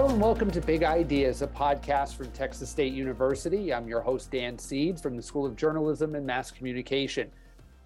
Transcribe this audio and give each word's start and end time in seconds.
Hello 0.00 0.12
and 0.12 0.22
welcome 0.22 0.50
to 0.50 0.62
Big 0.62 0.82
Ideas, 0.82 1.42
a 1.42 1.46
podcast 1.46 2.16
from 2.16 2.30
Texas 2.30 2.70
State 2.70 2.94
University. 2.94 3.70
I'm 3.70 3.86
your 3.86 4.00
host, 4.00 4.30
Dan 4.30 4.58
Seeds 4.58 5.02
from 5.02 5.14
the 5.14 5.22
School 5.22 5.44
of 5.44 5.56
Journalism 5.56 6.14
and 6.14 6.26
Mass 6.26 6.50
Communication. 6.50 7.30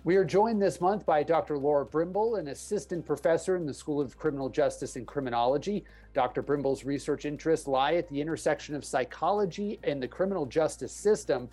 We 0.05 0.15
are 0.15 0.25
joined 0.25 0.63
this 0.63 0.81
month 0.81 1.05
by 1.05 1.25
Dr. 1.25 1.59
Laura 1.59 1.85
Brimbal, 1.85 2.39
an 2.39 2.47
assistant 2.47 3.05
professor 3.05 3.57
in 3.57 3.67
the 3.67 3.75
School 3.75 4.01
of 4.01 4.17
Criminal 4.17 4.49
Justice 4.49 4.95
and 4.95 5.09
Criminology. 5.09 5.85
Dr. 6.15 6.41
Brimbal's 6.41 6.85
research 6.85 7.25
interests 7.25 7.67
lie 7.67 7.95
at 7.95 8.09
the 8.09 8.21
intersection 8.21 8.77
of 8.77 8.85
psychology 8.85 9.81
and 9.83 10.01
the 10.01 10.07
criminal 10.07 10.47
justice 10.47 10.93
system. 10.93 11.49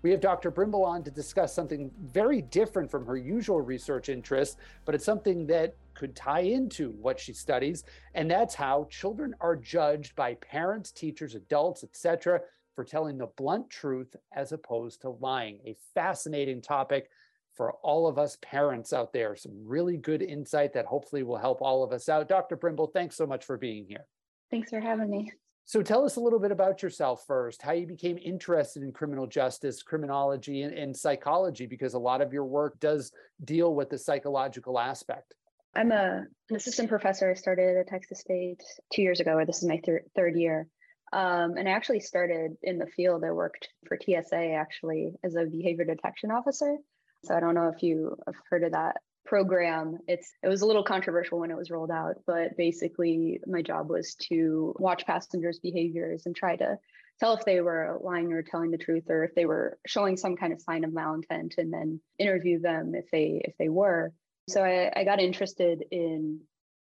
We 0.00 0.12
have 0.12 0.22
Dr. 0.22 0.50
Brimbal 0.50 0.86
on 0.86 1.02
to 1.02 1.10
discuss 1.10 1.52
something 1.52 1.90
very 2.10 2.40
different 2.40 2.90
from 2.90 3.04
her 3.04 3.18
usual 3.18 3.60
research 3.60 4.08
interests, 4.08 4.56
but 4.86 4.94
it's 4.94 5.04
something 5.04 5.46
that 5.48 5.74
could 5.96 6.14
tie 6.14 6.40
into 6.40 6.90
what 6.92 7.18
she 7.18 7.32
studies, 7.32 7.84
and 8.14 8.30
that's 8.30 8.54
how 8.54 8.86
children 8.90 9.34
are 9.40 9.56
judged 9.56 10.14
by 10.14 10.34
parents, 10.34 10.92
teachers, 10.92 11.34
adults, 11.34 11.82
etc., 11.82 12.40
for 12.74 12.84
telling 12.84 13.16
the 13.16 13.28
blunt 13.38 13.70
truth 13.70 14.14
as 14.34 14.52
opposed 14.52 15.00
to 15.00 15.10
lying. 15.20 15.58
A 15.64 15.74
fascinating 15.94 16.60
topic 16.60 17.08
for 17.54 17.72
all 17.82 18.06
of 18.06 18.18
us 18.18 18.36
parents 18.42 18.92
out 18.92 19.14
there. 19.14 19.34
Some 19.34 19.54
really 19.64 19.96
good 19.96 20.20
insight 20.20 20.74
that 20.74 20.84
hopefully 20.84 21.22
will 21.22 21.38
help 21.38 21.62
all 21.62 21.82
of 21.82 21.90
us 21.90 22.08
out. 22.10 22.28
Dr. 22.28 22.56
Brimbal, 22.56 22.92
thanks 22.92 23.16
so 23.16 23.26
much 23.26 23.46
for 23.46 23.56
being 23.56 23.86
here. 23.88 24.04
Thanks 24.50 24.70
for 24.70 24.78
having 24.78 25.10
me. 25.10 25.32
So 25.64 25.82
tell 25.82 26.04
us 26.04 26.14
a 26.14 26.20
little 26.20 26.38
bit 26.38 26.52
about 26.52 26.80
yourself 26.80 27.24
first, 27.26 27.60
how 27.60 27.72
you 27.72 27.88
became 27.88 28.18
interested 28.18 28.84
in 28.84 28.92
criminal 28.92 29.26
justice, 29.26 29.82
criminology, 29.82 30.62
and, 30.62 30.72
and 30.72 30.96
psychology, 30.96 31.66
because 31.66 31.94
a 31.94 31.98
lot 31.98 32.20
of 32.20 32.32
your 32.32 32.44
work 32.44 32.78
does 32.78 33.10
deal 33.44 33.74
with 33.74 33.90
the 33.90 33.98
psychological 33.98 34.78
aspect. 34.78 35.34
I'm 35.76 35.92
a, 35.92 36.24
an 36.50 36.56
assistant 36.56 36.88
professor. 36.88 37.30
I 37.30 37.34
started 37.34 37.76
at 37.76 37.88
Texas 37.88 38.20
State 38.20 38.62
two 38.92 39.02
years 39.02 39.20
ago, 39.20 39.32
or 39.32 39.44
this 39.44 39.62
is 39.62 39.68
my 39.68 39.80
thir- 39.84 40.04
third 40.16 40.36
year. 40.36 40.66
Um, 41.12 41.56
and 41.56 41.68
I 41.68 41.72
actually 41.72 42.00
started 42.00 42.56
in 42.62 42.78
the 42.78 42.86
field. 42.86 43.24
I 43.24 43.30
worked 43.30 43.68
for 43.86 43.98
TSA 44.00 44.52
actually 44.52 45.14
as 45.22 45.36
a 45.36 45.44
behavior 45.44 45.84
detection 45.84 46.30
officer. 46.30 46.76
So 47.24 47.34
I 47.34 47.40
don't 47.40 47.54
know 47.54 47.68
if 47.74 47.82
you 47.82 48.16
have 48.26 48.34
heard 48.50 48.64
of 48.64 48.72
that 48.72 48.96
program. 49.24 49.98
It's 50.08 50.32
it 50.42 50.48
was 50.48 50.62
a 50.62 50.66
little 50.66 50.82
controversial 50.82 51.38
when 51.38 51.50
it 51.50 51.56
was 51.56 51.70
rolled 51.70 51.90
out, 51.90 52.16
but 52.26 52.56
basically 52.56 53.40
my 53.46 53.62
job 53.62 53.90
was 53.90 54.14
to 54.30 54.74
watch 54.78 55.06
passengers' 55.06 55.60
behaviors 55.60 56.26
and 56.26 56.34
try 56.34 56.56
to 56.56 56.78
tell 57.20 57.34
if 57.34 57.44
they 57.44 57.60
were 57.60 57.98
lying 58.02 58.32
or 58.32 58.42
telling 58.42 58.70
the 58.70 58.78
truth 58.78 59.04
or 59.08 59.24
if 59.24 59.34
they 59.34 59.46
were 59.46 59.78
showing 59.86 60.16
some 60.16 60.36
kind 60.36 60.52
of 60.52 60.60
sign 60.60 60.84
of 60.84 60.90
malintent 60.90 61.58
and 61.58 61.72
then 61.72 62.00
interview 62.18 62.60
them 62.60 62.94
if 62.94 63.10
they 63.10 63.42
if 63.44 63.54
they 63.58 63.68
were. 63.68 64.12
So 64.48 64.62
I, 64.62 64.92
I 64.94 65.04
got 65.04 65.20
interested 65.20 65.84
in 65.90 66.40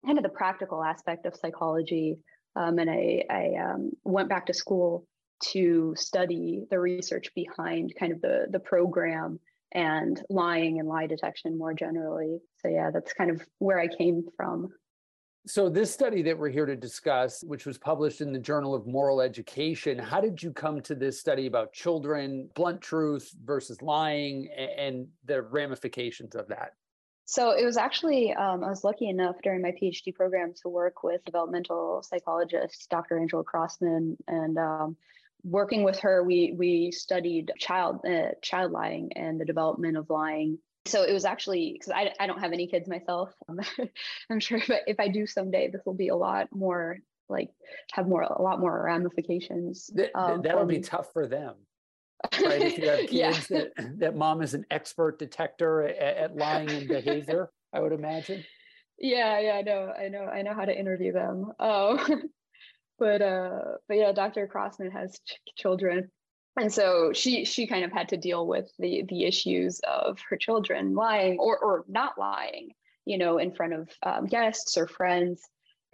kind 0.05 0.17
of 0.17 0.23
the 0.23 0.29
practical 0.29 0.83
aspect 0.83 1.25
of 1.25 1.35
psychology. 1.35 2.17
Um, 2.55 2.79
and 2.79 2.89
I, 2.89 3.23
I 3.29 3.53
um, 3.63 3.91
went 4.03 4.29
back 4.29 4.45
to 4.47 4.53
school 4.53 5.05
to 5.51 5.93
study 5.95 6.63
the 6.69 6.79
research 6.79 7.33
behind 7.35 7.93
kind 7.97 8.11
of 8.11 8.21
the, 8.21 8.47
the 8.49 8.59
program 8.59 9.39
and 9.71 10.21
lying 10.29 10.79
and 10.79 10.87
lie 10.87 11.07
detection 11.07 11.57
more 11.57 11.73
generally. 11.73 12.39
So, 12.57 12.69
yeah, 12.69 12.91
that's 12.91 13.13
kind 13.13 13.31
of 13.31 13.41
where 13.59 13.79
I 13.79 13.87
came 13.87 14.23
from. 14.35 14.69
So, 15.47 15.69
this 15.69 15.91
study 15.91 16.21
that 16.23 16.37
we're 16.37 16.49
here 16.49 16.65
to 16.65 16.75
discuss, 16.75 17.43
which 17.43 17.65
was 17.65 17.77
published 17.77 18.21
in 18.21 18.33
the 18.33 18.39
Journal 18.39 18.75
of 18.75 18.85
Moral 18.85 19.21
Education, 19.21 19.97
how 19.97 20.19
did 20.19 20.41
you 20.43 20.51
come 20.51 20.81
to 20.81 20.95
this 20.95 21.19
study 21.19 21.47
about 21.47 21.71
children, 21.71 22.49
blunt 22.55 22.81
truth 22.81 23.31
versus 23.43 23.81
lying, 23.81 24.49
and 24.77 25.07
the 25.25 25.41
ramifications 25.41 26.35
of 26.35 26.47
that? 26.49 26.73
So 27.29 27.51
it 27.51 27.63
was 27.63 27.77
actually, 27.77 28.33
um, 28.33 28.63
I 28.63 28.69
was 28.69 28.83
lucky 28.83 29.07
enough 29.07 29.35
during 29.43 29.61
my 29.61 29.71
PhD 29.71 30.15
program 30.15 30.51
to 30.63 30.67
work 30.67 31.03
with 31.03 31.23
developmental 31.25 32.01
psychologist, 32.01 32.89
Dr. 32.89 33.19
Angela 33.19 33.43
Crossman, 33.43 34.17
and 34.27 34.57
um, 34.57 34.97
working 35.43 35.83
with 35.83 35.99
her, 35.99 36.23
we 36.23 36.55
we 36.57 36.91
studied 36.91 37.51
child 37.59 38.03
uh, 38.03 38.29
child 38.41 38.71
lying 38.71 39.13
and 39.15 39.39
the 39.39 39.45
development 39.45 39.95
of 39.95 40.09
lying. 40.09 40.57
So 40.87 41.03
it 41.03 41.13
was 41.13 41.23
actually 41.23 41.73
because 41.73 41.93
I, 41.95 42.15
I 42.19 42.25
don't 42.25 42.39
have 42.39 42.51
any 42.51 42.65
kids 42.65 42.89
myself. 42.89 43.31
I'm 44.31 44.39
sure 44.39 44.57
if 44.57 44.71
I, 44.71 44.79
if 44.87 44.99
I 44.99 45.07
do 45.07 45.27
someday, 45.27 45.69
this 45.69 45.81
will 45.85 45.93
be 45.93 46.07
a 46.07 46.15
lot 46.15 46.47
more 46.51 46.97
like 47.29 47.51
have 47.91 48.07
more 48.07 48.23
a 48.23 48.41
lot 48.41 48.59
more 48.59 48.85
ramifications. 48.85 49.91
Th- 49.95 50.09
um, 50.15 50.41
that'll 50.41 50.65
be 50.65 50.79
tough 50.79 51.13
for 51.13 51.27
them. 51.27 51.57
Right, 52.43 52.61
if 52.61 52.77
you 52.77 52.89
have 52.89 52.99
kids 52.99 53.11
yeah. 53.11 53.31
that, 53.49 53.99
that 53.99 54.15
mom 54.15 54.41
is 54.41 54.53
an 54.53 54.65
expert 54.71 55.19
detector 55.19 55.83
at, 55.83 55.97
at 55.97 56.35
lying 56.35 56.69
and 56.69 56.87
behavior, 56.87 57.49
I 57.73 57.79
would 57.79 57.93
imagine. 57.93 58.43
Yeah, 58.97 59.39
yeah, 59.39 59.53
I 59.53 59.61
know, 59.61 59.93
I 59.97 60.09
know, 60.09 60.25
I 60.25 60.41
know 60.41 60.53
how 60.53 60.65
to 60.65 60.77
interview 60.77 61.13
them. 61.13 61.53
Oh, 61.59 62.05
but 62.99 63.21
uh 63.21 63.61
but 63.87 63.97
yeah 63.97 64.11
dr 64.11 64.47
crossman 64.47 64.91
has 64.91 65.19
ch- 65.25 65.39
children 65.55 66.11
and 66.59 66.71
so 66.71 67.11
she 67.13 67.45
she 67.45 67.65
kind 67.65 67.85
of 67.85 67.91
had 67.91 68.09
to 68.09 68.17
deal 68.17 68.45
with 68.45 68.69
the 68.77 69.03
the 69.07 69.23
issues 69.23 69.79
of 69.87 70.19
her 70.29 70.35
children 70.35 70.93
lying 70.93 71.39
or 71.39 71.57
or 71.57 71.85
not 71.87 72.17
lying 72.19 72.69
you 73.05 73.17
know 73.17 73.37
in 73.37 73.51
front 73.51 73.73
of 73.73 73.89
um, 74.03 74.25
guests 74.25 74.77
or 74.77 74.85
friends 74.85 75.41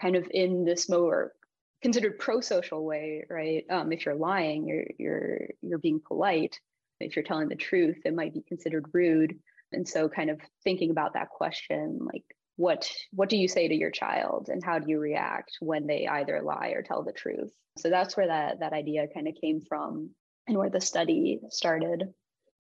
kind 0.02 0.16
of 0.16 0.28
in 0.32 0.66
this 0.66 0.90
more 0.90 1.32
considered 1.86 2.18
pro-social 2.18 2.84
way 2.84 3.24
right? 3.30 3.64
Um, 3.70 3.92
if 3.92 4.06
you're 4.06 4.16
lying 4.16 4.68
you're 4.68 4.88
you're 4.98 5.48
you're 5.62 5.78
being 5.78 6.02
polite. 6.06 6.60
If 7.00 7.16
you're 7.16 7.30
telling 7.30 7.50
the 7.50 7.56
truth 7.56 7.98
it 8.06 8.16
might 8.16 8.34
be 8.34 8.42
considered 8.42 8.88
rude. 8.92 9.38
And 9.72 9.88
so 9.88 10.10
kind 10.10 10.32
of 10.32 10.40
thinking 10.64 10.90
about 10.90 11.14
that 11.14 11.30
question 11.30 12.00
like 12.02 12.24
what 12.56 12.90
what 13.12 13.30
do 13.30 13.38
you 13.38 13.48
say 13.48 13.68
to 13.68 13.76
your 13.76 13.92
child 13.92 14.50
and 14.50 14.64
how 14.64 14.80
do 14.80 14.90
you 14.90 14.98
react 14.98 15.58
when 15.60 15.86
they 15.86 16.08
either 16.08 16.42
lie 16.42 16.74
or 16.76 16.82
tell 16.82 17.04
the 17.04 17.12
truth? 17.12 17.54
So 17.78 17.92
that's 17.92 18.18
where 18.18 18.28
that 18.28 18.62
that 18.62 18.74
idea 18.74 19.08
kind 19.14 19.28
of 19.28 19.36
came 19.40 19.62
from 19.62 20.10
and 20.48 20.58
where 20.58 20.72
the 20.72 20.82
study 20.82 21.40
started 21.50 22.14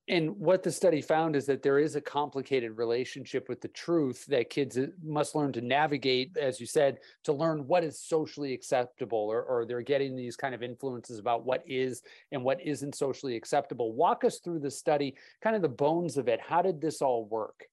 and 0.07 0.37
what 0.37 0.61
the 0.61 0.71
study 0.71 1.01
found 1.01 1.35
is 1.35 1.47
that 1.47 1.63
there 1.63 1.79
is 1.79 1.95
a 1.95 2.01
complicated 2.01 2.77
relationship 2.77 3.49
with 3.49 3.59
the 3.59 3.69
truth 3.69 4.25
that 4.27 4.51
kids 4.51 4.77
uh, 4.77 4.87
must 5.03 5.33
learn 5.33 5.51
to 5.53 5.61
navigate, 5.61 6.37
as 6.37 6.59
you 6.59 6.67
said, 6.67 6.99
to 7.23 7.33
learn 7.33 7.65
what 7.65 7.83
is 7.83 7.99
socially 7.99 8.53
acceptable, 8.53 9.17
or, 9.17 9.41
or 9.41 9.65
they're 9.65 9.81
getting 9.81 10.15
these 10.15 10.35
kind 10.35 10.53
of 10.53 10.61
influences 10.61 11.17
about 11.17 11.43
what 11.43 11.63
is 11.65 12.03
and 12.31 12.43
what 12.43 12.61
isn't 12.61 12.93
socially 12.93 13.35
acceptable. 13.35 13.93
Walk 13.93 14.23
us 14.23 14.39
through 14.39 14.59
the 14.59 14.69
study, 14.69 15.15
kind 15.41 15.55
of 15.55 15.63
the 15.63 15.69
bones 15.69 16.17
of 16.17 16.27
it. 16.27 16.39
How 16.39 16.61
did 16.61 16.79
this 16.79 17.01
all 17.01 17.25
work? 17.25 17.65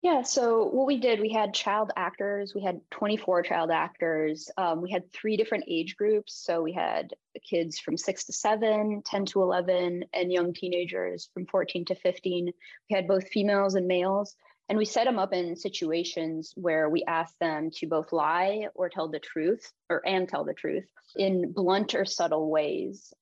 Yeah, 0.00 0.22
so 0.22 0.64
what 0.64 0.86
we 0.86 0.98
did, 0.98 1.20
we 1.20 1.30
had 1.30 1.52
child 1.52 1.90
actors, 1.96 2.54
we 2.54 2.62
had 2.62 2.80
24 2.92 3.42
child 3.42 3.72
actors. 3.72 4.48
Um, 4.56 4.80
we 4.80 4.92
had 4.92 5.12
three 5.12 5.36
different 5.36 5.64
age 5.66 5.96
groups. 5.96 6.40
So 6.44 6.62
we 6.62 6.72
had 6.72 7.14
kids 7.44 7.80
from 7.80 7.96
six 7.96 8.24
to 8.24 8.32
seven, 8.32 9.02
10 9.04 9.26
to 9.26 9.42
11, 9.42 10.04
and 10.12 10.32
young 10.32 10.54
teenagers 10.54 11.30
from 11.34 11.46
14 11.46 11.84
to 11.86 11.96
15. 11.96 12.46
We 12.46 12.94
had 12.94 13.08
both 13.08 13.28
females 13.28 13.74
and 13.74 13.88
males. 13.88 14.36
And 14.68 14.78
we 14.78 14.84
set 14.84 15.04
them 15.04 15.18
up 15.18 15.32
in 15.32 15.56
situations 15.56 16.52
where 16.54 16.90
we 16.90 17.02
asked 17.08 17.38
them 17.40 17.70
to 17.76 17.86
both 17.86 18.12
lie 18.12 18.66
or 18.74 18.88
tell 18.90 19.08
the 19.08 19.18
truth, 19.18 19.72
or 19.88 20.06
and 20.06 20.28
tell 20.28 20.44
the 20.44 20.52
truth 20.52 20.84
in 21.16 21.52
blunt 21.52 21.94
or 21.94 22.04
subtle 22.04 22.50
ways 22.50 23.12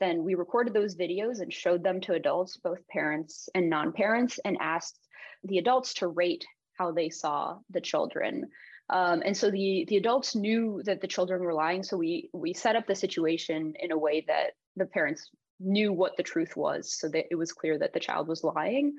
then 0.00 0.24
we 0.24 0.34
recorded 0.34 0.72
those 0.72 0.96
videos 0.96 1.40
and 1.40 1.52
showed 1.52 1.84
them 1.84 2.00
to 2.02 2.14
adults, 2.14 2.56
both 2.56 2.86
parents 2.88 3.48
and 3.54 3.70
non 3.70 3.92
parents, 3.92 4.40
and 4.44 4.56
asked 4.60 4.98
the 5.44 5.58
adults 5.58 5.94
to 5.94 6.08
rate 6.08 6.44
how 6.78 6.90
they 6.90 7.10
saw 7.10 7.58
the 7.70 7.80
children. 7.80 8.48
Um, 8.88 9.22
and 9.24 9.36
so 9.36 9.50
the 9.50 9.84
the 9.88 9.98
adults 9.98 10.34
knew 10.34 10.82
that 10.84 11.00
the 11.00 11.06
children 11.06 11.42
were 11.42 11.54
lying. 11.54 11.82
So 11.82 11.96
we 11.96 12.28
we 12.32 12.54
set 12.54 12.76
up 12.76 12.86
the 12.86 12.96
situation 12.96 13.74
in 13.78 13.92
a 13.92 13.98
way 13.98 14.24
that 14.26 14.52
the 14.76 14.86
parents 14.86 15.30
knew 15.60 15.92
what 15.92 16.16
the 16.16 16.22
truth 16.22 16.56
was, 16.56 16.92
so 16.92 17.08
that 17.08 17.26
it 17.30 17.36
was 17.36 17.52
clear 17.52 17.78
that 17.78 17.92
the 17.92 18.00
child 18.00 18.26
was 18.26 18.42
lying. 18.42 18.96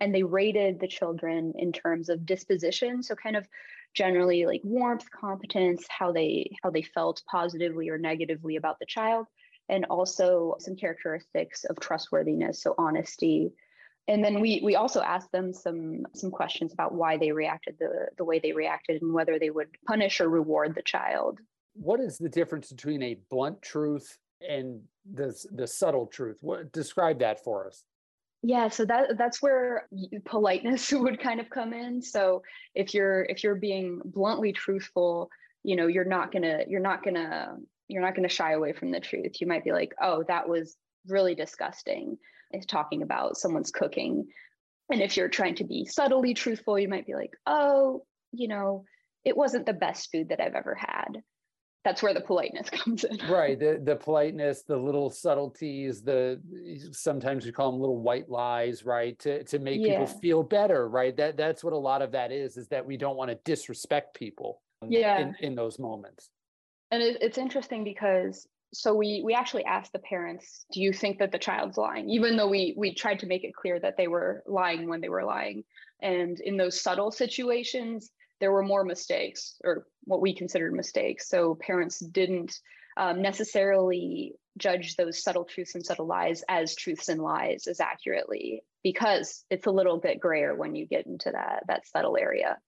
And 0.00 0.14
they 0.14 0.22
rated 0.22 0.78
the 0.78 0.86
children 0.86 1.54
in 1.56 1.72
terms 1.72 2.08
of 2.08 2.24
disposition, 2.24 3.02
so 3.02 3.16
kind 3.16 3.36
of 3.36 3.46
generally 3.94 4.46
like 4.46 4.60
warmth, 4.62 5.10
competence, 5.10 5.84
how 5.88 6.12
they 6.12 6.50
how 6.62 6.70
they 6.70 6.82
felt 6.82 7.22
positively 7.30 7.88
or 7.90 7.98
negatively 7.98 8.56
about 8.56 8.78
the 8.78 8.86
child, 8.86 9.26
and 9.68 9.84
also 9.86 10.56
some 10.58 10.76
characteristics 10.76 11.64
of 11.64 11.78
trustworthiness, 11.80 12.62
so 12.62 12.74
honesty, 12.78 13.52
and 14.08 14.24
then 14.24 14.40
we 14.40 14.60
we 14.64 14.74
also 14.74 15.02
asked 15.02 15.30
them 15.32 15.52
some 15.52 16.06
some 16.14 16.30
questions 16.30 16.72
about 16.72 16.94
why 16.94 17.18
they 17.18 17.30
reacted 17.30 17.76
the 17.78 18.08
the 18.16 18.24
way 18.24 18.38
they 18.38 18.52
reacted 18.52 19.02
and 19.02 19.12
whether 19.12 19.38
they 19.38 19.50
would 19.50 19.68
punish 19.86 20.20
or 20.20 20.28
reward 20.28 20.74
the 20.74 20.82
child. 20.82 21.38
What 21.74 22.00
is 22.00 22.16
the 22.16 22.30
difference 22.30 22.72
between 22.72 23.02
a 23.02 23.18
blunt 23.30 23.60
truth 23.60 24.18
and 24.46 24.80
the 25.12 25.34
the 25.52 25.66
subtle 25.66 26.06
truth? 26.06 26.38
What 26.40 26.72
describe 26.72 27.18
that 27.20 27.44
for 27.44 27.66
us. 27.66 27.84
Yeah 28.42 28.68
so 28.68 28.86
that 28.86 29.18
that's 29.18 29.42
where 29.42 29.88
politeness 30.24 30.90
would 30.92 31.20
kind 31.20 31.38
of 31.38 31.50
come 31.50 31.74
in. 31.74 32.00
So 32.00 32.42
if 32.74 32.94
you're 32.94 33.24
if 33.24 33.44
you're 33.44 33.56
being 33.56 34.00
bluntly 34.04 34.52
truthful 34.52 35.30
you 35.64 35.76
know 35.76 35.86
you're 35.86 36.04
not 36.04 36.32
gonna 36.32 36.60
you're 36.66 36.80
not 36.80 37.04
gonna 37.04 37.56
you're 37.88 38.02
not 38.02 38.14
gonna 38.14 38.28
shy 38.28 38.52
away 38.52 38.72
from 38.72 38.90
the 38.90 39.00
truth 39.00 39.40
you 39.40 39.46
might 39.46 39.64
be 39.64 39.72
like 39.72 39.92
oh 40.00 40.22
that 40.28 40.48
was 40.48 40.76
really 41.06 41.34
disgusting 41.34 42.18
is 42.52 42.66
talking 42.66 43.02
about 43.02 43.36
someone's 43.36 43.70
cooking. 43.70 44.26
And 44.90 45.02
if 45.02 45.16
you're 45.16 45.28
trying 45.28 45.56
to 45.56 45.64
be 45.64 45.84
subtly 45.84 46.34
truthful, 46.34 46.78
you 46.78 46.88
might 46.88 47.06
be 47.06 47.14
like, 47.14 47.32
oh, 47.46 48.04
you 48.32 48.48
know, 48.48 48.84
it 49.24 49.36
wasn't 49.36 49.66
the 49.66 49.74
best 49.74 50.10
food 50.10 50.30
that 50.30 50.40
I've 50.40 50.54
ever 50.54 50.74
had. 50.74 51.22
that's 51.84 52.02
where 52.02 52.12
the 52.12 52.20
politeness 52.20 52.68
comes 52.70 53.04
in. 53.04 53.18
right. 53.28 53.58
The 53.58 53.80
the 53.82 53.96
politeness, 53.96 54.62
the 54.62 54.76
little 54.76 55.10
subtleties, 55.10 56.02
the 56.02 56.40
sometimes 56.92 57.44
we 57.44 57.52
call 57.52 57.70
them 57.70 57.80
little 57.80 58.00
white 58.00 58.28
lies, 58.28 58.84
right? 58.84 59.18
To 59.20 59.44
to 59.44 59.58
make 59.58 59.80
yeah. 59.80 60.00
people 60.00 60.06
feel 60.06 60.42
better, 60.42 60.88
right? 60.88 61.16
That 61.16 61.36
that's 61.36 61.62
what 61.62 61.72
a 61.72 61.78
lot 61.78 62.02
of 62.02 62.12
that 62.12 62.32
is, 62.32 62.56
is 62.56 62.68
that 62.68 62.84
we 62.84 62.96
don't 62.96 63.16
want 63.16 63.30
to 63.30 63.38
disrespect 63.44 64.14
people 64.14 64.62
yeah. 64.86 65.18
in, 65.18 65.34
in 65.40 65.54
those 65.54 65.78
moments. 65.78 66.30
And 66.90 67.02
it, 67.02 67.18
it's 67.20 67.38
interesting 67.38 67.84
because 67.84 68.46
so 68.72 68.94
we 68.94 69.22
we 69.24 69.34
actually 69.34 69.64
asked 69.64 69.92
the 69.92 69.98
parents, 69.98 70.66
do 70.72 70.80
you 70.80 70.92
think 70.92 71.18
that 71.18 71.32
the 71.32 71.38
child's 71.38 71.78
lying? 71.78 72.10
Even 72.10 72.36
though 72.36 72.48
we 72.48 72.74
we 72.76 72.94
tried 72.94 73.20
to 73.20 73.26
make 73.26 73.44
it 73.44 73.54
clear 73.54 73.80
that 73.80 73.96
they 73.96 74.08
were 74.08 74.42
lying 74.46 74.88
when 74.88 75.00
they 75.00 75.08
were 75.08 75.24
lying. 75.24 75.64
And 76.00 76.38
in 76.40 76.56
those 76.56 76.80
subtle 76.80 77.10
situations, 77.10 78.10
there 78.40 78.52
were 78.52 78.62
more 78.62 78.84
mistakes 78.84 79.56
or 79.64 79.86
what 80.04 80.20
we 80.20 80.34
considered 80.34 80.72
mistakes. 80.72 81.28
So 81.28 81.56
parents 81.60 81.98
didn't 81.98 82.58
um, 82.96 83.22
necessarily 83.22 84.34
judge 84.58 84.96
those 84.96 85.22
subtle 85.22 85.44
truths 85.44 85.74
and 85.74 85.86
subtle 85.86 86.06
lies 86.06 86.42
as 86.48 86.74
truths 86.74 87.08
and 87.08 87.22
lies 87.22 87.66
as 87.68 87.80
accurately 87.80 88.62
because 88.82 89.44
it's 89.50 89.66
a 89.66 89.70
little 89.70 89.98
bit 89.98 90.20
grayer 90.20 90.54
when 90.54 90.74
you 90.74 90.86
get 90.86 91.06
into 91.06 91.30
that 91.30 91.62
that 91.68 91.86
subtle 91.86 92.16
area. 92.16 92.58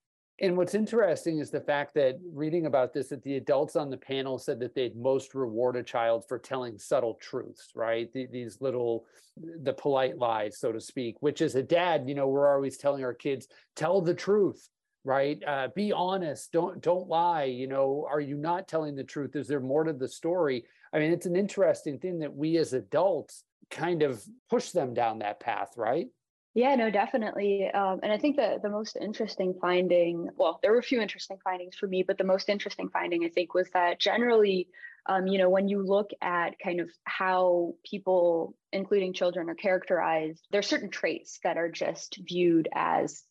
And 0.42 0.56
what's 0.56 0.74
interesting 0.74 1.38
is 1.38 1.50
the 1.50 1.60
fact 1.60 1.92
that 1.94 2.18
reading 2.32 2.64
about 2.64 2.94
this, 2.94 3.08
that 3.08 3.22
the 3.22 3.36
adults 3.36 3.76
on 3.76 3.90
the 3.90 3.96
panel 3.98 4.38
said 4.38 4.58
that 4.60 4.74
they'd 4.74 4.96
most 4.96 5.34
reward 5.34 5.76
a 5.76 5.82
child 5.82 6.24
for 6.26 6.38
telling 6.38 6.78
subtle 6.78 7.18
truths, 7.20 7.72
right? 7.74 8.10
The, 8.14 8.26
these 8.26 8.58
little, 8.62 9.04
the 9.36 9.74
polite 9.74 10.16
lies, 10.16 10.58
so 10.58 10.72
to 10.72 10.80
speak, 10.80 11.16
which 11.20 11.42
as 11.42 11.56
a 11.56 11.62
dad, 11.62 12.08
you 12.08 12.14
know, 12.14 12.28
we're 12.28 12.52
always 12.52 12.78
telling 12.78 13.04
our 13.04 13.12
kids, 13.12 13.48
tell 13.76 14.00
the 14.00 14.14
truth, 14.14 14.66
right? 15.04 15.42
Uh, 15.46 15.68
be 15.76 15.92
honest, 15.92 16.52
don't, 16.52 16.80
don't 16.80 17.08
lie. 17.08 17.44
You 17.44 17.66
know, 17.66 18.06
are 18.10 18.20
you 18.20 18.36
not 18.36 18.66
telling 18.66 18.96
the 18.96 19.04
truth? 19.04 19.36
Is 19.36 19.46
there 19.46 19.60
more 19.60 19.84
to 19.84 19.92
the 19.92 20.08
story? 20.08 20.64
I 20.92 21.00
mean, 21.00 21.12
it's 21.12 21.26
an 21.26 21.36
interesting 21.36 21.98
thing 21.98 22.20
that 22.20 22.34
we 22.34 22.56
as 22.56 22.72
adults 22.72 23.44
kind 23.70 24.02
of 24.02 24.24
push 24.48 24.70
them 24.70 24.94
down 24.94 25.18
that 25.18 25.38
path, 25.38 25.72
right? 25.76 26.08
Yeah, 26.54 26.74
no, 26.74 26.90
definitely. 26.90 27.70
Um, 27.72 28.00
and 28.02 28.10
I 28.12 28.18
think 28.18 28.36
that 28.36 28.60
the 28.62 28.70
most 28.70 28.96
interesting 29.00 29.54
finding, 29.60 30.28
well, 30.36 30.58
there 30.62 30.72
were 30.72 30.78
a 30.78 30.82
few 30.82 31.00
interesting 31.00 31.38
findings 31.44 31.76
for 31.76 31.86
me, 31.86 32.02
but 32.02 32.18
the 32.18 32.24
most 32.24 32.48
interesting 32.48 32.88
finding, 32.88 33.24
I 33.24 33.28
think, 33.28 33.54
was 33.54 33.70
that 33.70 34.00
generally, 34.00 34.68
um, 35.06 35.28
you 35.28 35.38
know, 35.38 35.48
when 35.48 35.68
you 35.68 35.84
look 35.86 36.10
at 36.20 36.58
kind 36.58 36.80
of 36.80 36.90
how 37.04 37.74
people, 37.88 38.56
including 38.72 39.12
children, 39.12 39.48
are 39.48 39.54
characterized, 39.54 40.44
there 40.50 40.58
are 40.58 40.62
certain 40.62 40.90
traits 40.90 41.38
that 41.44 41.56
are 41.56 41.70
just 41.70 42.18
viewed 42.26 42.68
as 42.74 43.22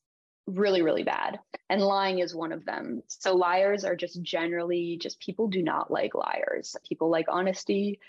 really, 0.47 0.81
really 0.81 1.03
bad. 1.03 1.39
And 1.69 1.81
lying 1.81 2.19
is 2.19 2.33
one 2.33 2.53
of 2.53 2.63
them. 2.63 3.03
So 3.07 3.35
liars 3.35 3.83
are 3.83 3.97
just 3.97 4.21
generally 4.21 4.97
just 4.99 5.19
people 5.19 5.49
do 5.49 5.61
not 5.61 5.91
like 5.91 6.15
liars. 6.15 6.73
People 6.87 7.09
like 7.09 7.25
honesty. 7.27 7.99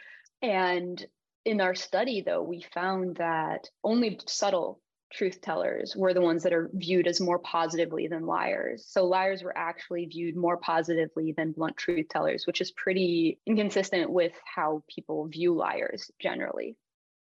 And 0.40 1.04
in 1.44 1.60
our 1.60 1.74
study, 1.74 2.22
though, 2.24 2.42
we 2.42 2.64
found 2.72 3.16
that 3.16 3.68
only 3.82 4.20
subtle 4.26 4.80
truth 5.12 5.40
tellers 5.40 5.94
were 5.96 6.14
the 6.14 6.20
ones 6.20 6.42
that 6.42 6.52
are 6.52 6.70
viewed 6.74 7.06
as 7.06 7.20
more 7.20 7.38
positively 7.38 8.06
than 8.06 8.26
liars. 8.26 8.86
So 8.88 9.04
liars 9.04 9.42
were 9.42 9.56
actually 9.56 10.06
viewed 10.06 10.36
more 10.36 10.56
positively 10.56 11.32
than 11.36 11.52
blunt 11.52 11.76
truth 11.76 12.08
tellers, 12.08 12.46
which 12.46 12.60
is 12.60 12.70
pretty 12.70 13.38
inconsistent 13.46 14.10
with 14.10 14.32
how 14.44 14.82
people 14.88 15.26
view 15.26 15.54
liars 15.54 16.10
generally. 16.20 16.76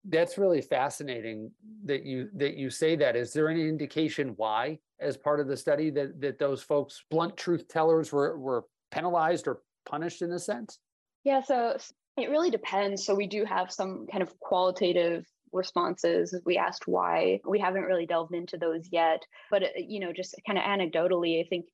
That's 0.04 0.38
really 0.38 0.60
fascinating 0.60 1.50
that 1.84 2.04
you 2.04 2.28
that 2.34 2.54
you 2.54 2.70
say 2.70 2.94
that. 2.96 3.16
Is 3.16 3.32
there 3.32 3.48
any 3.48 3.68
indication 3.68 4.34
why, 4.36 4.78
as 5.00 5.16
part 5.16 5.40
of 5.40 5.48
the 5.48 5.56
study, 5.56 5.90
that 5.90 6.20
that 6.20 6.38
those 6.38 6.62
folks, 6.62 7.04
blunt 7.10 7.36
truth 7.36 7.66
tellers, 7.66 8.12
were 8.12 8.38
were 8.38 8.64
penalized 8.92 9.48
or 9.48 9.62
punished 9.84 10.22
in 10.22 10.30
a 10.30 10.38
sense? 10.38 10.78
Yeah, 11.24 11.42
so 11.42 11.76
it 12.16 12.30
really 12.30 12.50
depends. 12.50 13.04
So 13.04 13.16
we 13.16 13.26
do 13.26 13.44
have 13.44 13.72
some 13.72 14.06
kind 14.06 14.22
of 14.22 14.38
qualitative 14.38 15.26
responses. 15.56 16.35
We 16.44 16.58
asked 16.58 16.87
why. 16.87 17.41
We 17.44 17.58
haven't 17.58 17.82
really 17.82 18.06
delved 18.06 18.35
into 18.35 18.56
those 18.56 18.88
yet. 18.93 19.23
But, 19.50 19.62
uh, 19.62 19.67
you 19.76 20.00
know, 20.00 20.12
just 20.12 20.35
kind 20.47 20.58
of 20.58 20.64
anecdotally, 20.64 21.44
I 21.44 21.49
think 21.49 21.67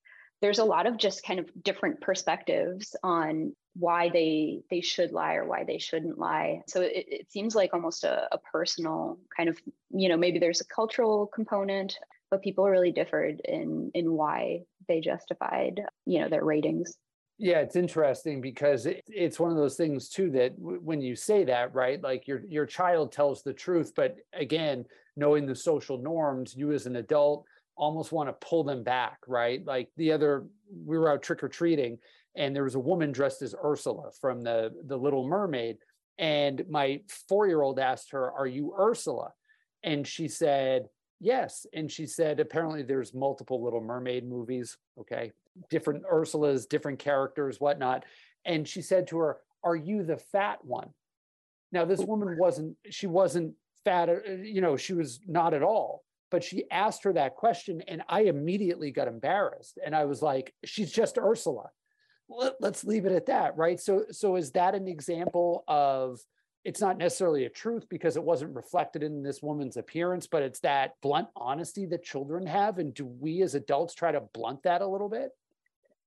there's 0.42 0.58
a 0.58 0.64
lot 0.64 0.86
of 0.86 0.98
just 0.98 1.24
kind 1.24 1.38
of 1.38 1.48
different 1.62 2.00
perspectives 2.00 2.96
on 3.02 3.54
why 3.74 4.10
they 4.10 4.60
they 4.70 4.82
should 4.82 5.12
lie 5.12 5.34
or 5.34 5.46
why 5.46 5.64
they 5.64 5.78
shouldn't 5.78 6.18
lie 6.18 6.60
so 6.66 6.82
it, 6.82 7.06
it 7.08 7.32
seems 7.32 7.54
like 7.54 7.72
almost 7.72 8.04
a, 8.04 8.28
a 8.30 8.36
personal 8.38 9.18
kind 9.34 9.48
of 9.48 9.58
you 9.90 10.10
know 10.10 10.16
maybe 10.16 10.38
there's 10.38 10.60
a 10.60 10.66
cultural 10.66 11.26
component 11.26 11.96
but 12.30 12.42
people 12.42 12.68
really 12.68 12.92
differed 12.92 13.40
in 13.46 13.90
in 13.94 14.12
why 14.12 14.60
they 14.88 15.00
justified 15.00 15.80
you 16.04 16.20
know 16.20 16.28
their 16.28 16.44
ratings 16.44 16.98
yeah, 17.42 17.58
it's 17.58 17.74
interesting 17.74 18.40
because 18.40 18.86
it, 18.86 19.02
it's 19.08 19.40
one 19.40 19.50
of 19.50 19.56
those 19.56 19.74
things 19.74 20.08
too 20.08 20.30
that 20.30 20.56
w- 20.60 20.80
when 20.80 21.00
you 21.00 21.16
say 21.16 21.42
that, 21.42 21.74
right? 21.74 22.00
Like 22.00 22.28
your 22.28 22.42
your 22.48 22.66
child 22.66 23.10
tells 23.10 23.42
the 23.42 23.52
truth, 23.52 23.94
but 23.96 24.18
again, 24.32 24.86
knowing 25.16 25.44
the 25.44 25.56
social 25.56 25.98
norms, 25.98 26.54
you 26.56 26.70
as 26.70 26.86
an 26.86 26.94
adult 26.94 27.44
almost 27.74 28.12
want 28.12 28.28
to 28.28 28.46
pull 28.46 28.62
them 28.62 28.84
back, 28.84 29.18
right? 29.26 29.60
Like 29.66 29.88
the 29.96 30.12
other, 30.12 30.46
we 30.86 30.96
were 30.96 31.10
out 31.10 31.24
trick 31.24 31.42
or 31.42 31.48
treating, 31.48 31.98
and 32.36 32.54
there 32.54 32.62
was 32.62 32.76
a 32.76 32.78
woman 32.78 33.10
dressed 33.10 33.42
as 33.42 33.56
Ursula 33.64 34.12
from 34.20 34.42
the 34.42 34.70
the 34.86 34.96
Little 34.96 35.26
Mermaid, 35.26 35.78
and 36.18 36.64
my 36.70 37.00
four 37.28 37.48
year 37.48 37.62
old 37.62 37.80
asked 37.80 38.12
her, 38.12 38.30
"Are 38.30 38.46
you 38.46 38.72
Ursula?" 38.78 39.32
And 39.82 40.06
she 40.06 40.28
said, 40.28 40.88
Yes. 41.18 41.66
And 41.72 41.90
she 41.90 42.06
said 42.06 42.40
apparently 42.40 42.82
there's 42.82 43.14
multiple 43.14 43.62
Little 43.62 43.80
Mermaid 43.80 44.28
movies. 44.28 44.76
Okay. 44.98 45.32
Different 45.70 46.04
Ursulas, 46.04 46.68
different 46.68 46.98
characters, 46.98 47.60
whatnot. 47.60 48.04
And 48.44 48.66
she 48.66 48.82
said 48.82 49.06
to 49.08 49.18
her, 49.18 49.38
Are 49.64 49.76
you 49.76 50.02
the 50.02 50.16
fat 50.16 50.64
one? 50.64 50.90
Now, 51.70 51.84
this 51.84 52.00
woman 52.00 52.36
wasn't, 52.38 52.76
she 52.90 53.06
wasn't 53.06 53.54
fat, 53.84 54.08
uh, 54.08 54.32
you 54.42 54.60
know, 54.60 54.76
she 54.76 54.92
was 54.92 55.20
not 55.26 55.54
at 55.54 55.62
all. 55.62 56.04
But 56.30 56.42
she 56.42 56.70
asked 56.70 57.04
her 57.04 57.12
that 57.12 57.34
question, 57.34 57.82
and 57.86 58.02
I 58.08 58.22
immediately 58.22 58.90
got 58.90 59.08
embarrassed. 59.08 59.78
And 59.84 59.94
I 59.94 60.06
was 60.06 60.22
like, 60.22 60.54
She's 60.64 60.90
just 60.90 61.18
Ursula. 61.18 61.70
Let, 62.28 62.54
let's 62.60 62.84
leave 62.84 63.04
it 63.04 63.12
at 63.12 63.26
that. 63.26 63.56
Right. 63.56 63.78
So, 63.78 64.06
so 64.10 64.36
is 64.36 64.52
that 64.52 64.74
an 64.74 64.88
example 64.88 65.64
of, 65.68 66.18
it's 66.64 66.80
not 66.80 66.96
necessarily 66.96 67.44
a 67.44 67.50
truth 67.50 67.88
because 67.88 68.16
it 68.16 68.22
wasn't 68.22 68.54
reflected 68.54 69.02
in 69.02 69.22
this 69.22 69.42
woman's 69.42 69.76
appearance, 69.76 70.26
but 70.26 70.42
it's 70.42 70.60
that 70.60 70.92
blunt 71.02 71.28
honesty 71.34 71.86
that 71.86 72.04
children 72.04 72.46
have. 72.46 72.78
And 72.78 72.94
do 72.94 73.04
we 73.04 73.42
as 73.42 73.54
adults 73.54 73.94
try 73.94 74.12
to 74.12 74.22
blunt 74.32 74.62
that 74.62 74.80
a 74.80 74.86
little 74.86 75.08
bit? 75.08 75.30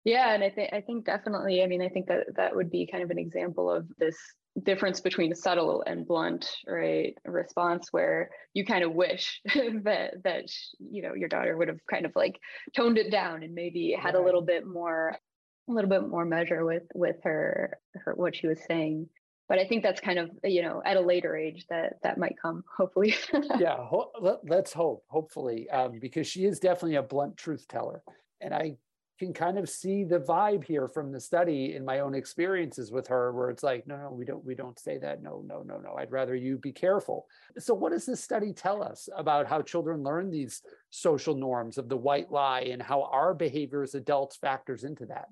Yeah, 0.05 0.33
and 0.33 0.43
I 0.43 0.51
think 0.51 0.71
I 0.71 0.81
think 0.81 1.05
definitely. 1.05 1.63
I 1.63 1.67
mean, 1.67 1.81
I 1.81 1.89
think 1.89 2.07
that 2.07 2.35
that 2.37 2.55
would 2.55 2.69
be 2.69 2.87
kind 2.89 3.03
of 3.03 3.09
an 3.09 3.17
example 3.17 3.71
of 3.71 3.87
this 3.97 4.15
difference 4.63 5.01
between 5.01 5.35
subtle 5.35 5.83
and 5.85 6.07
blunt, 6.07 6.47
right? 6.67 7.17
Response 7.25 7.89
where 7.91 8.29
you 8.53 8.65
kind 8.65 8.83
of 8.83 8.93
wish 8.93 9.41
that 9.45 10.23
that 10.23 10.45
you 10.79 11.01
know 11.01 11.15
your 11.15 11.27
daughter 11.27 11.57
would 11.57 11.67
have 11.67 11.79
kind 11.89 12.05
of 12.05 12.11
like 12.15 12.39
toned 12.75 12.99
it 12.99 13.11
down 13.11 13.41
and 13.41 13.55
maybe 13.55 13.97
had 13.99 14.13
a 14.15 14.21
little 14.21 14.43
bit 14.43 14.65
more 14.65 15.17
a 15.67 15.71
little 15.71 15.89
bit 15.89 16.07
more 16.07 16.23
measure 16.23 16.63
with 16.63 16.83
with 16.93 17.17
her 17.23 17.79
her 17.95 18.13
what 18.13 18.35
she 18.35 18.45
was 18.45 18.59
saying 18.67 19.09
but 19.47 19.59
I 19.59 19.65
think 19.65 19.83
that's 19.83 20.01
kind 20.01 20.19
of 20.19 20.29
you 20.43 20.61
know 20.61 20.81
at 20.85 20.97
a 20.97 21.01
later 21.01 21.35
age 21.35 21.65
that 21.69 21.93
that 22.03 22.17
might 22.17 22.35
come 22.41 22.63
hopefully. 22.77 23.15
yeah, 23.59 23.77
ho- 23.77 24.11
let, 24.19 24.65
us 24.65 24.73
hope 24.73 25.03
hopefully 25.07 25.69
um, 25.69 25.99
because 25.99 26.27
she 26.27 26.45
is 26.45 26.59
definitely 26.59 26.95
a 26.95 27.03
blunt 27.03 27.37
truth 27.37 27.67
teller, 27.67 28.01
and 28.41 28.53
I 28.53 28.77
can 29.17 29.33
kind 29.33 29.57
of 29.57 29.69
see 29.69 30.03
the 30.03 30.19
vibe 30.19 30.63
here 30.63 30.87
from 30.87 31.11
the 31.11 31.19
study 31.19 31.75
in 31.75 31.85
my 31.85 31.99
own 31.99 32.15
experiences 32.15 32.91
with 32.91 33.07
her 33.07 33.31
where 33.31 33.49
it's 33.49 33.63
like 33.63 33.87
no 33.87 33.97
no 33.97 34.11
we 34.11 34.25
don't 34.25 34.43
we 34.43 34.55
don't 34.55 34.79
say 34.79 34.97
that. 34.97 35.23
No 35.23 35.43
no 35.45 35.61
no 35.61 35.77
no. 35.77 35.95
I'd 35.97 36.11
rather 36.11 36.35
you 36.35 36.57
be 36.57 36.71
careful. 36.71 37.27
So 37.57 37.73
what 37.73 37.91
does 37.91 38.05
this 38.05 38.23
study 38.23 38.53
tell 38.53 38.83
us 38.83 39.07
about 39.15 39.47
how 39.47 39.61
children 39.61 40.03
learn 40.03 40.29
these 40.29 40.61
social 40.89 41.35
norms 41.35 41.77
of 41.77 41.89
the 41.89 41.97
white 41.97 42.31
lie 42.31 42.61
and 42.61 42.81
how 42.81 43.03
our 43.03 43.33
behavior 43.33 43.83
as 43.83 43.95
adults 43.95 44.35
factors 44.35 44.83
into 44.83 45.05
that 45.05 45.27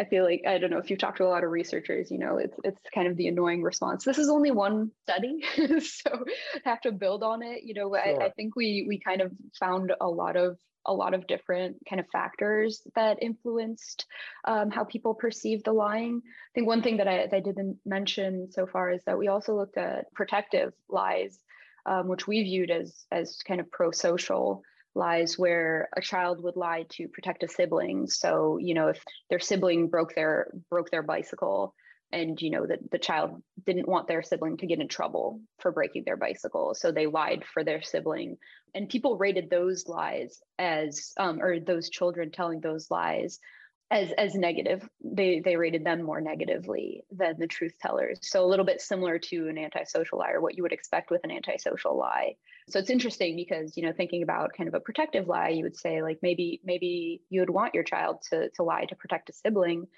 I 0.00 0.04
feel 0.04 0.24
like 0.24 0.44
I 0.46 0.56
don't 0.56 0.70
know 0.70 0.78
if 0.78 0.88
you've 0.88 0.98
talked 0.98 1.18
to 1.18 1.24
a 1.24 1.28
lot 1.28 1.44
of 1.44 1.50
researchers, 1.50 2.10
you 2.10 2.16
know, 2.16 2.38
it's 2.38 2.58
it's 2.64 2.80
kind 2.94 3.06
of 3.06 3.16
the 3.18 3.28
annoying 3.28 3.62
response. 3.62 4.02
This 4.02 4.16
is 4.16 4.30
only 4.30 4.50
one 4.50 4.90
study, 5.02 5.44
so 5.80 6.24
have 6.64 6.80
to 6.82 6.92
build 6.92 7.22
on 7.22 7.42
it. 7.42 7.64
You 7.64 7.74
know, 7.74 7.94
sure. 7.94 8.22
I, 8.22 8.26
I, 8.26 8.30
think 8.30 8.56
we 8.56 8.86
we 8.88 8.98
kind 8.98 9.20
of 9.20 9.30
found 9.58 9.92
a 10.00 10.08
lot 10.08 10.36
of 10.36 10.56
a 10.86 10.94
lot 10.94 11.12
of 11.12 11.26
different 11.26 11.76
kind 11.86 12.00
of 12.00 12.06
factors 12.08 12.80
that 12.94 13.22
influenced 13.22 14.06
um, 14.46 14.70
how 14.70 14.84
people 14.84 15.14
perceive 15.14 15.62
the 15.64 15.72
lying. 15.72 16.22
I 16.24 16.50
think 16.54 16.66
one 16.66 16.82
thing 16.82 16.96
that 16.96 17.06
I, 17.06 17.26
that 17.26 17.36
I 17.36 17.40
didn't 17.40 17.76
mention 17.84 18.50
so 18.50 18.66
far 18.66 18.90
is 18.90 19.02
that 19.04 19.18
we 19.18 19.28
also 19.28 19.54
looked 19.54 19.76
at 19.76 20.10
protective 20.14 20.72
lies, 20.88 21.38
um, 21.84 22.08
which 22.08 22.26
we 22.26 22.42
viewed 22.42 22.70
as 22.70 23.04
as 23.12 23.36
kind 23.46 23.60
of 23.60 23.70
pro-social 23.70 24.62
lies 24.94 25.38
where 25.38 25.88
a 25.96 26.00
child 26.00 26.42
would 26.42 26.56
lie 26.56 26.84
to 26.90 27.08
protect 27.08 27.42
a 27.42 27.48
sibling. 27.48 28.08
So 28.08 28.58
you 28.58 28.74
know 28.74 28.88
if 28.88 29.02
their 29.28 29.40
sibling 29.40 29.88
broke 29.88 30.14
their 30.14 30.52
broke 30.68 30.90
their 30.90 31.02
bicycle 31.02 31.74
and 32.12 32.40
you 32.42 32.50
know 32.50 32.66
that 32.66 32.90
the 32.90 32.98
child 32.98 33.42
didn't 33.64 33.88
want 33.88 34.08
their 34.08 34.22
sibling 34.22 34.56
to 34.58 34.66
get 34.66 34.80
in 34.80 34.88
trouble 34.88 35.40
for 35.60 35.70
breaking 35.70 36.02
their 36.04 36.16
bicycle 36.16 36.74
so 36.74 36.90
they 36.90 37.06
lied 37.06 37.44
for 37.44 37.64
their 37.64 37.82
sibling. 37.82 38.36
And 38.74 38.88
people 38.88 39.16
rated 39.16 39.50
those 39.50 39.86
lies 39.88 40.40
as 40.58 41.12
um, 41.18 41.40
or 41.40 41.60
those 41.60 41.90
children 41.90 42.30
telling 42.30 42.60
those 42.60 42.90
lies 42.90 43.38
as 43.90 44.12
as 44.12 44.34
negative. 44.34 44.88
They 45.04 45.40
they 45.40 45.56
rated 45.56 45.84
them 45.84 46.02
more 46.02 46.20
negatively 46.20 47.02
than 47.10 47.38
the 47.38 47.46
truth 47.46 47.74
tellers. 47.80 48.18
So 48.22 48.44
a 48.44 48.46
little 48.46 48.64
bit 48.64 48.80
similar 48.80 49.18
to 49.18 49.48
an 49.48 49.58
antisocial 49.58 50.18
lie 50.18 50.30
or 50.30 50.40
what 50.40 50.56
you 50.56 50.62
would 50.62 50.72
expect 50.72 51.10
with 51.10 51.24
an 51.24 51.30
antisocial 51.30 51.96
lie. 51.98 52.36
So 52.68 52.78
it's 52.78 52.90
interesting 52.90 53.34
because 53.36 53.76
you 53.76 53.84
know 53.84 53.92
thinking 53.92 54.22
about 54.22 54.52
kind 54.56 54.68
of 54.68 54.74
a 54.74 54.80
protective 54.80 55.26
lie, 55.26 55.48
you 55.48 55.64
would 55.64 55.76
say 55.76 56.02
like 56.02 56.18
maybe 56.22 56.60
maybe 56.64 57.22
you 57.30 57.40
would 57.40 57.50
want 57.50 57.74
your 57.74 57.84
child 57.84 58.18
to 58.30 58.50
to 58.50 58.62
lie 58.62 58.84
to 58.86 58.94
protect 58.94 59.30
a 59.30 59.32
sibling, 59.32 59.88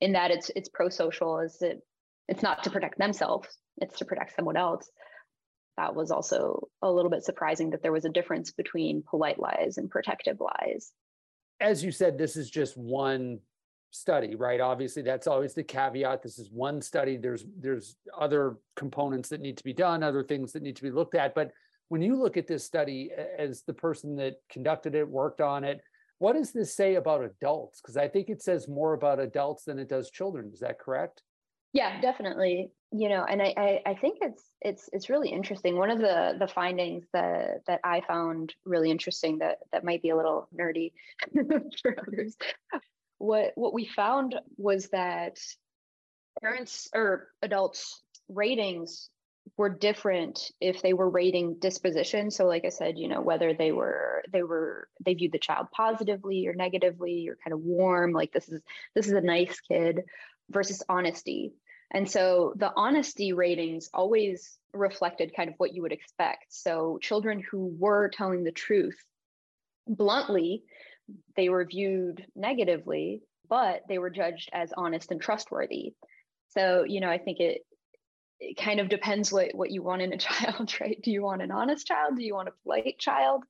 in 0.00 0.12
that 0.12 0.30
it's 0.32 0.50
it's 0.56 0.68
pro-social 0.68 1.38
as 1.40 1.62
it 1.62 1.80
it's 2.28 2.42
not 2.42 2.64
to 2.64 2.70
protect 2.70 2.98
themselves, 2.98 3.48
it's 3.78 3.98
to 3.98 4.04
protect 4.04 4.34
someone 4.34 4.56
else. 4.56 4.90
That 5.76 5.94
was 5.94 6.10
also 6.10 6.68
a 6.82 6.90
little 6.90 7.10
bit 7.10 7.22
surprising 7.22 7.70
that 7.70 7.82
there 7.82 7.92
was 7.92 8.04
a 8.04 8.10
difference 8.10 8.50
between 8.50 9.04
polite 9.08 9.38
lies 9.38 9.78
and 9.78 9.88
protective 9.88 10.40
lies 10.40 10.92
as 11.60 11.84
you 11.84 11.90
said, 11.90 12.16
this 12.16 12.36
is 12.36 12.50
just 12.50 12.76
one 12.76 13.40
study, 13.90 14.34
right? 14.34 14.60
Obviously, 14.60 15.02
that's 15.02 15.26
always 15.26 15.54
the 15.54 15.62
caveat. 15.62 16.22
This 16.22 16.38
is 16.38 16.50
one 16.50 16.80
study. 16.80 17.16
There's 17.16 17.44
there's 17.58 17.96
other 18.18 18.58
components 18.76 19.28
that 19.30 19.40
need 19.40 19.56
to 19.56 19.64
be 19.64 19.72
done, 19.72 20.02
other 20.02 20.22
things 20.22 20.52
that 20.52 20.62
need 20.62 20.76
to 20.76 20.82
be 20.82 20.90
looked 20.90 21.14
at. 21.14 21.34
But 21.34 21.52
when 21.88 22.02
you 22.02 22.16
look 22.16 22.36
at 22.36 22.46
this 22.46 22.64
study 22.64 23.10
as 23.38 23.62
the 23.62 23.72
person 23.72 24.16
that 24.16 24.36
conducted 24.50 24.94
it, 24.94 25.08
worked 25.08 25.40
on 25.40 25.64
it, 25.64 25.80
what 26.18 26.34
does 26.34 26.52
this 26.52 26.74
say 26.74 26.96
about 26.96 27.24
adults? 27.24 27.80
Because 27.80 27.96
I 27.96 28.08
think 28.08 28.28
it 28.28 28.42
says 28.42 28.68
more 28.68 28.92
about 28.92 29.20
adults 29.20 29.64
than 29.64 29.78
it 29.78 29.88
does 29.88 30.10
children. 30.10 30.50
Is 30.52 30.60
that 30.60 30.78
correct? 30.78 31.22
Yeah, 31.72 32.00
definitely. 32.00 32.72
You 32.90 33.10
know, 33.10 33.24
and 33.24 33.42
I, 33.42 33.54
I, 33.56 33.90
I 33.90 33.94
think 33.94 34.18
it's 34.22 34.42
it's 34.62 34.88
it's 34.92 35.10
really 35.10 35.28
interesting. 35.28 35.76
One 35.76 35.90
of 35.90 35.98
the 35.98 36.36
the 36.38 36.48
findings 36.48 37.04
that 37.12 37.62
that 37.66 37.80
I 37.84 38.00
found 38.00 38.54
really 38.64 38.90
interesting 38.90 39.38
that 39.38 39.58
that 39.72 39.84
might 39.84 40.00
be 40.00 40.08
a 40.08 40.16
little 40.16 40.48
nerdy 40.58 40.92
for 41.82 41.96
others. 42.00 42.34
What 43.18 43.52
what 43.56 43.74
we 43.74 43.84
found 43.84 44.36
was 44.56 44.88
that 44.88 45.38
parents 46.40 46.88
or 46.94 47.28
adults 47.42 48.02
ratings 48.28 49.10
were 49.56 49.68
different 49.68 50.50
if 50.60 50.82
they 50.82 50.92
were 50.92 51.08
rating 51.08 51.58
disposition 51.58 52.30
so 52.30 52.44
like 52.44 52.66
i 52.66 52.68
said 52.68 52.98
you 52.98 53.08
know 53.08 53.22
whether 53.22 53.54
they 53.54 53.72
were 53.72 54.22
they 54.30 54.42
were 54.42 54.86
they 55.02 55.14
viewed 55.14 55.32
the 55.32 55.38
child 55.38 55.66
positively 55.74 56.46
or 56.46 56.52
negatively 56.52 57.26
or 57.28 57.38
kind 57.42 57.54
of 57.54 57.60
warm 57.60 58.12
like 58.12 58.30
this 58.30 58.46
is 58.50 58.60
this 58.94 59.06
is 59.06 59.14
a 59.14 59.22
nice 59.22 59.58
kid 59.60 60.02
versus 60.50 60.82
honesty. 60.88 61.52
And 61.90 62.10
so 62.10 62.52
the 62.56 62.72
honesty 62.76 63.32
ratings 63.32 63.88
always 63.94 64.58
reflected 64.74 65.34
kind 65.34 65.48
of 65.48 65.54
what 65.56 65.74
you 65.74 65.82
would 65.82 65.92
expect. 65.92 66.46
So 66.50 66.98
children 67.00 67.42
who 67.50 67.74
were 67.78 68.10
telling 68.10 68.44
the 68.44 68.52
truth 68.52 68.98
bluntly, 69.86 70.64
they 71.36 71.48
were 71.48 71.64
viewed 71.64 72.26
negatively, 72.36 73.22
but 73.48 73.82
they 73.88 73.98
were 73.98 74.10
judged 74.10 74.50
as 74.52 74.72
honest 74.76 75.10
and 75.10 75.20
trustworthy. 75.20 75.94
So, 76.50 76.84
you 76.84 77.00
know, 77.00 77.10
I 77.10 77.18
think 77.18 77.40
it, 77.40 77.62
it 78.38 78.58
kind 78.58 78.80
of 78.80 78.90
depends 78.90 79.32
what, 79.32 79.54
what 79.54 79.70
you 79.70 79.82
want 79.82 80.02
in 80.02 80.12
a 80.12 80.18
child, 80.18 80.74
right? 80.80 81.00
Do 81.02 81.10
you 81.10 81.22
want 81.22 81.42
an 81.42 81.50
honest 81.50 81.86
child? 81.86 82.16
Do 82.16 82.22
you 82.22 82.34
want 82.34 82.48
a 82.48 82.52
polite 82.62 82.98
child? 82.98 83.44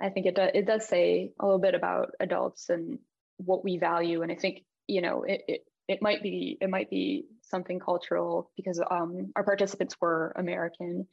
I 0.00 0.10
think 0.10 0.26
it, 0.26 0.34
do, 0.34 0.42
it 0.42 0.66
does 0.66 0.86
say 0.88 1.30
a 1.38 1.44
little 1.44 1.60
bit 1.60 1.74
about 1.74 2.10
adults 2.18 2.70
and 2.70 2.98
what 3.36 3.62
we 3.62 3.78
value. 3.78 4.22
And 4.22 4.32
I 4.32 4.36
think, 4.36 4.64
you 4.88 5.00
know, 5.00 5.22
it, 5.22 5.42
it 5.46 5.64
it 5.88 6.02
might 6.02 6.22
be 6.22 6.58
it 6.60 6.68
might 6.68 6.90
be 6.90 7.24
something 7.50 7.78
cultural 7.78 8.50
because 8.56 8.80
um, 8.90 9.32
our 9.36 9.44
participants 9.44 9.96
were 10.00 10.32
American, 10.36 11.06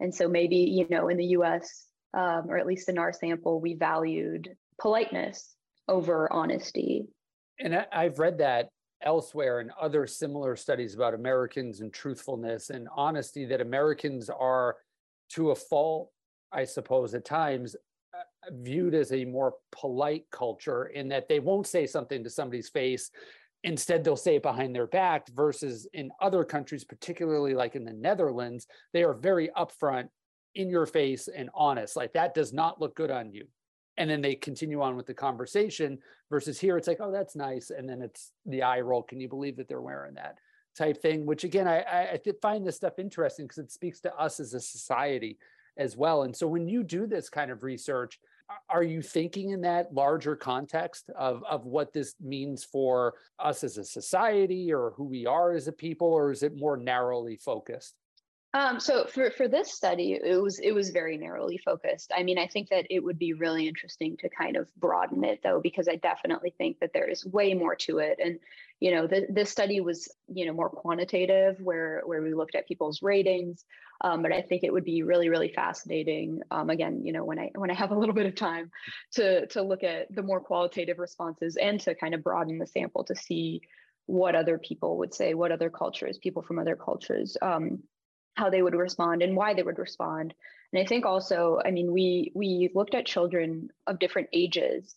and 0.00 0.14
so 0.14 0.28
maybe 0.28 0.56
you 0.56 0.86
know 0.88 1.08
in 1.08 1.16
the 1.16 1.26
U.S. 1.26 1.86
Um, 2.12 2.46
or 2.48 2.58
at 2.58 2.66
least 2.66 2.88
in 2.88 2.98
our 2.98 3.12
sample, 3.12 3.60
we 3.60 3.74
valued 3.74 4.56
politeness 4.80 5.54
over 5.88 6.32
honesty. 6.32 7.06
And 7.60 7.86
I've 7.92 8.18
read 8.18 8.38
that 8.38 8.70
elsewhere 9.02 9.60
in 9.60 9.70
other 9.80 10.06
similar 10.06 10.56
studies 10.56 10.94
about 10.94 11.14
Americans 11.14 11.80
and 11.80 11.92
truthfulness 11.92 12.70
and 12.70 12.88
honesty 12.94 13.44
that 13.46 13.60
Americans 13.60 14.30
are, 14.30 14.76
to 15.30 15.50
a 15.50 15.54
fault, 15.54 16.10
I 16.52 16.64
suppose, 16.64 17.14
at 17.14 17.24
times 17.24 17.76
uh, 18.14 18.50
viewed 18.50 18.94
as 18.94 19.12
a 19.12 19.24
more 19.24 19.54
polite 19.72 20.24
culture 20.30 20.86
in 20.86 21.08
that 21.08 21.28
they 21.28 21.40
won't 21.40 21.66
say 21.66 21.86
something 21.86 22.24
to 22.24 22.30
somebody's 22.30 22.68
face 22.68 23.10
Instead, 23.62 24.02
they'll 24.02 24.16
say 24.16 24.36
it 24.36 24.42
behind 24.42 24.74
their 24.74 24.86
back 24.86 25.28
versus 25.30 25.86
in 25.92 26.10
other 26.20 26.44
countries, 26.44 26.84
particularly 26.84 27.54
like 27.54 27.76
in 27.76 27.84
the 27.84 27.92
Netherlands, 27.92 28.66
they 28.92 29.02
are 29.02 29.12
very 29.12 29.50
upfront, 29.56 30.08
in 30.54 30.68
your 30.68 30.86
face, 30.86 31.28
and 31.28 31.50
honest. 31.54 31.96
Like 31.96 32.12
that 32.14 32.34
does 32.34 32.52
not 32.52 32.80
look 32.80 32.94
good 32.96 33.10
on 33.10 33.32
you. 33.32 33.46
And 33.96 34.08
then 34.08 34.20
they 34.20 34.34
continue 34.34 34.80
on 34.80 34.96
with 34.96 35.06
the 35.06 35.14
conversation 35.14 35.98
versus 36.30 36.58
here, 36.58 36.76
it's 36.76 36.88
like, 36.88 37.00
oh, 37.00 37.12
that's 37.12 37.36
nice. 37.36 37.70
And 37.70 37.88
then 37.88 38.00
it's 38.00 38.32
the 38.46 38.62
eye 38.62 38.80
roll. 38.80 39.02
Can 39.02 39.20
you 39.20 39.28
believe 39.28 39.56
that 39.56 39.68
they're 39.68 39.80
wearing 39.80 40.14
that 40.14 40.38
type 40.76 41.02
thing? 41.02 41.26
Which 41.26 41.44
again, 41.44 41.68
I, 41.68 41.80
I 41.80 42.20
find 42.40 42.66
this 42.66 42.76
stuff 42.76 42.98
interesting 42.98 43.46
because 43.46 43.58
it 43.58 43.72
speaks 43.72 44.00
to 44.00 44.14
us 44.16 44.40
as 44.40 44.54
a 44.54 44.60
society 44.60 45.38
as 45.76 45.96
well. 45.96 46.22
And 46.22 46.34
so 46.34 46.46
when 46.46 46.66
you 46.66 46.82
do 46.82 47.06
this 47.06 47.28
kind 47.28 47.50
of 47.50 47.62
research, 47.62 48.18
are 48.68 48.82
you 48.82 49.02
thinking 49.02 49.50
in 49.50 49.60
that 49.62 49.92
larger 49.92 50.36
context 50.36 51.10
of, 51.16 51.42
of 51.48 51.64
what 51.64 51.92
this 51.92 52.14
means 52.20 52.64
for 52.64 53.14
us 53.38 53.64
as 53.64 53.78
a 53.78 53.84
society 53.84 54.72
or 54.72 54.92
who 54.96 55.04
we 55.04 55.26
are 55.26 55.52
as 55.52 55.68
a 55.68 55.72
people, 55.72 56.08
or 56.08 56.30
is 56.30 56.42
it 56.42 56.56
more 56.56 56.76
narrowly 56.76 57.36
focused? 57.36 57.94
Um, 58.52 58.80
so 58.80 59.04
for, 59.04 59.30
for 59.30 59.46
this 59.46 59.72
study, 59.72 60.14
it 60.14 60.42
was 60.42 60.58
it 60.58 60.72
was 60.72 60.90
very 60.90 61.16
narrowly 61.16 61.56
focused. 61.58 62.10
I 62.16 62.24
mean, 62.24 62.36
I 62.36 62.48
think 62.48 62.68
that 62.70 62.86
it 62.90 62.98
would 62.98 63.18
be 63.18 63.32
really 63.32 63.68
interesting 63.68 64.16
to 64.18 64.28
kind 64.28 64.56
of 64.56 64.68
broaden 64.74 65.22
it 65.22 65.40
though, 65.44 65.60
because 65.60 65.88
I 65.88 65.96
definitely 65.96 66.52
think 66.58 66.80
that 66.80 66.92
there 66.92 67.08
is 67.08 67.24
way 67.24 67.54
more 67.54 67.76
to 67.76 67.98
it. 67.98 68.18
And 68.22 68.40
you 68.80 68.90
know, 68.92 69.06
the, 69.06 69.26
this 69.30 69.50
study 69.50 69.80
was 69.80 70.12
you 70.26 70.46
know 70.46 70.52
more 70.52 70.68
quantitative, 70.68 71.60
where 71.60 72.02
where 72.06 72.22
we 72.22 72.34
looked 72.34 72.56
at 72.56 72.66
people's 72.66 73.02
ratings. 73.02 73.64
Um, 74.02 74.22
but 74.22 74.32
I 74.32 74.42
think 74.42 74.64
it 74.64 74.72
would 74.72 74.84
be 74.84 75.04
really 75.04 75.28
really 75.28 75.52
fascinating. 75.52 76.40
Um, 76.50 76.70
again, 76.70 77.02
you 77.04 77.12
know, 77.12 77.24
when 77.24 77.38
I 77.38 77.50
when 77.54 77.70
I 77.70 77.74
have 77.74 77.92
a 77.92 77.98
little 77.98 78.14
bit 78.16 78.26
of 78.26 78.34
time 78.34 78.72
to 79.12 79.46
to 79.46 79.62
look 79.62 79.84
at 79.84 80.12
the 80.12 80.22
more 80.22 80.40
qualitative 80.40 80.98
responses 80.98 81.56
and 81.56 81.78
to 81.82 81.94
kind 81.94 82.14
of 82.14 82.24
broaden 82.24 82.58
the 82.58 82.66
sample 82.66 83.04
to 83.04 83.14
see 83.14 83.60
what 84.06 84.34
other 84.34 84.58
people 84.58 84.98
would 84.98 85.14
say, 85.14 85.34
what 85.34 85.52
other 85.52 85.70
cultures, 85.70 86.18
people 86.18 86.42
from 86.42 86.58
other 86.58 86.74
cultures 86.74 87.36
um, 87.42 87.80
how 88.40 88.50
they 88.50 88.62
would 88.62 88.74
respond 88.74 89.22
and 89.22 89.36
why 89.36 89.52
they 89.52 89.62
would 89.62 89.78
respond. 89.78 90.34
And 90.72 90.82
I 90.82 90.86
think 90.86 91.04
also, 91.04 91.60
I 91.64 91.70
mean, 91.70 91.92
we 91.92 92.32
we 92.34 92.70
looked 92.74 92.94
at 92.94 93.04
children 93.04 93.68
of 93.86 93.98
different 93.98 94.28
ages. 94.32 94.94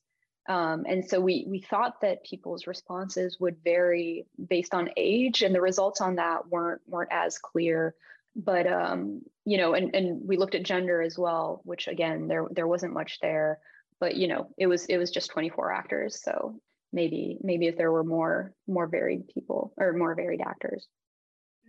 Um, 0.47 0.85
and 0.87 1.05
so 1.07 1.19
we 1.19 1.45
we 1.47 1.59
thought 1.59 2.01
that 2.01 2.23
people's 2.23 2.67
responses 2.67 3.39
would 3.39 3.57
vary 3.63 4.25
based 4.47 4.73
on 4.73 4.89
age, 4.97 5.41
and 5.41 5.53
the 5.53 5.61
results 5.61 5.99
on 5.99 6.15
that 6.15 6.47
weren't 6.47 6.81
weren't 6.87 7.11
as 7.11 7.37
clear. 7.37 7.95
But 8.35 8.65
um, 8.65 9.21
you 9.45 9.57
know, 9.57 9.73
and 9.73 9.93
and 9.95 10.27
we 10.27 10.37
looked 10.37 10.55
at 10.55 10.63
gender 10.63 11.01
as 11.01 11.17
well, 11.19 11.61
which 11.65 11.87
again 11.87 12.27
there 12.27 12.45
there 12.49 12.67
wasn't 12.67 12.93
much 12.93 13.19
there. 13.21 13.59
But 13.99 14.15
you 14.15 14.27
know, 14.27 14.49
it 14.57 14.67
was 14.67 14.85
it 14.85 14.97
was 14.97 15.11
just 15.11 15.31
24 15.31 15.71
actors, 15.71 16.21
so 16.21 16.59
maybe 16.93 17.37
maybe 17.41 17.67
if 17.67 17.77
there 17.77 17.91
were 17.91 18.03
more 18.03 18.53
more 18.67 18.87
varied 18.87 19.27
people 19.27 19.73
or 19.77 19.93
more 19.93 20.15
varied 20.15 20.41
actors. 20.41 20.87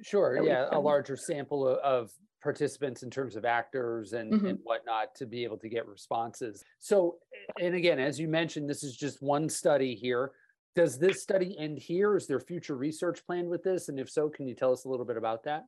Sure. 0.03 0.43
Yeah, 0.43 0.67
a 0.73 0.79
larger 0.79 1.17
sample 1.17 1.69
of, 1.69 1.79
of 1.79 2.11
participants 2.43 3.03
in 3.03 3.11
terms 3.11 3.37
of 3.37 3.45
actors 3.45 4.13
and, 4.13 4.33
mm-hmm. 4.33 4.47
and 4.47 4.59
whatnot 4.63 5.15
to 5.17 5.27
be 5.27 5.45
able 5.45 5.57
to 5.57 5.69
get 5.69 5.89
responses. 5.89 6.63
So, 6.79 7.17
and 7.61 7.75
again, 7.75 7.99
as 7.99 8.21
you 8.21 8.29
mentioned, 8.29 8.69
this 8.69 8.85
is 8.85 8.97
just 8.97 9.23
one 9.23 9.49
study 9.49 9.95
here. 9.95 10.33
Does 10.77 10.99
this 10.99 11.23
study 11.23 11.57
end 11.59 11.79
here? 11.79 12.17
Is 12.17 12.27
there 12.27 12.41
future 12.41 12.77
research 12.77 13.25
planned 13.27 13.49
with 13.49 13.63
this? 13.63 13.89
And 13.89 13.99
if 13.99 14.11
so, 14.11 14.29
can 14.29 14.47
you 14.47 14.55
tell 14.55 14.73
us 14.73 14.85
a 14.85 14.89
little 14.89 15.07
bit 15.07 15.17
about 15.17 15.45
that? 15.45 15.65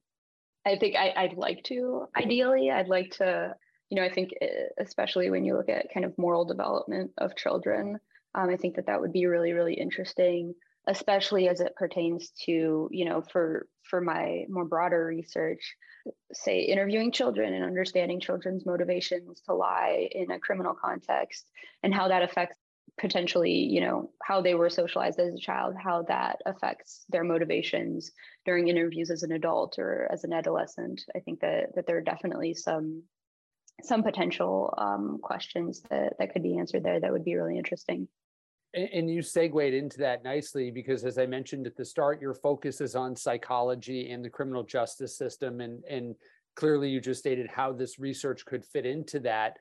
I 0.67 0.77
think 0.77 0.97
I, 0.97 1.29
would 1.29 1.39
like 1.39 1.63
to. 1.65 2.07
Ideally, 2.17 2.71
I'd 2.71 2.89
like 2.89 3.13
to. 3.19 3.55
You 3.89 3.97
know, 3.97 4.05
I 4.05 4.13
think 4.13 4.33
eh, 4.41 4.49
especially 4.79 5.31
when 5.31 5.45
you 5.45 5.57
look 5.57 5.69
at 5.69 5.95
kind 5.95 6.05
of 6.05 6.19
moral 6.19 6.45
development 6.45 7.13
of 7.19 7.37
children, 7.37 8.01
um, 8.35 8.51
I 8.51 8.57
think 8.57 8.75
that 8.75 8.87
that 8.87 9.01
would 9.01 9.13
be 9.13 9.27
really, 9.27 9.53
really 9.53 9.75
interesting 9.75 10.55
especially 10.87 11.49
as 11.49 11.61
it 11.61 11.75
pertains 11.77 12.31
to 12.45 12.89
you 12.93 13.05
know 13.05 13.23
for 13.33 13.67
for 13.89 14.01
my 14.01 14.45
more 14.49 14.65
broader 14.65 15.07
research 15.07 15.77
say 16.33 16.61
interviewing 16.61 17.11
children 17.11 17.53
and 17.53 17.65
understanding 17.65 18.21
children's 18.21 18.65
motivations 18.65 19.41
to 19.41 19.55
lie 19.55 20.09
in 20.13 20.31
a 20.31 20.39
criminal 20.39 20.75
context 20.75 21.51
and 21.83 21.95
how 21.95 22.09
that 22.09 22.23
affects 22.23 22.57
potentially 22.99 23.53
you 23.53 23.81
know 23.81 24.11
how 24.23 24.41
they 24.41 24.55
were 24.55 24.71
socialized 24.71 25.19
as 25.19 25.35
a 25.35 25.39
child 25.39 25.75
how 25.77 26.03
that 26.03 26.39
affects 26.47 27.05
their 27.11 27.25
motivations 27.25 28.13
during 28.47 28.69
interviews 28.69 29.11
as 29.11 29.23
an 29.23 29.33
adult 29.33 29.79
or 29.79 30.09
as 30.11 30.25
an 30.25 30.33
adolescent. 30.33 31.03
I 31.15 31.21
think 31.21 31.41
that 31.41 31.75
that 31.75 31.87
there 31.87 31.99
are 31.99 32.03
definitely 32.03 32.55
some 32.55 33.03
some 33.83 34.03
potential 34.03 34.73
um, 34.79 35.19
questions 35.23 35.83
that 35.91 36.15
that 36.19 36.33
could 36.33 36.43
be 36.43 36.57
answered 36.57 36.85
there 36.85 37.01
that 37.01 37.13
would 37.13 37.25
be 37.25 37.37
really 37.37 37.59
interesting 37.59 38.09
and 38.77 39.11
you 39.11 39.23
segued 39.23 39.75
into 39.75 39.99
that 39.99 40.23
nicely 40.23 40.71
because 40.71 41.05
as 41.05 41.17
i 41.19 41.25
mentioned 41.25 41.67
at 41.67 41.77
the 41.77 41.85
start 41.85 42.21
your 42.21 42.35
focus 42.35 42.81
is 42.81 42.95
on 42.95 43.17
psychology 43.17 44.11
and 44.11 44.25
the 44.25 44.29
criminal 44.29 44.63
justice 44.63 45.17
system 45.17 45.61
and 45.61 45.83
and 45.85 46.15
clearly 46.57 46.89
you 46.89 47.01
just 47.01 47.21
stated 47.21 47.49
how 47.49 47.73
this 47.73 47.99
research 47.99 48.45
could 48.45 48.65
fit 48.65 48.85
into 48.85 49.21
that. 49.21 49.59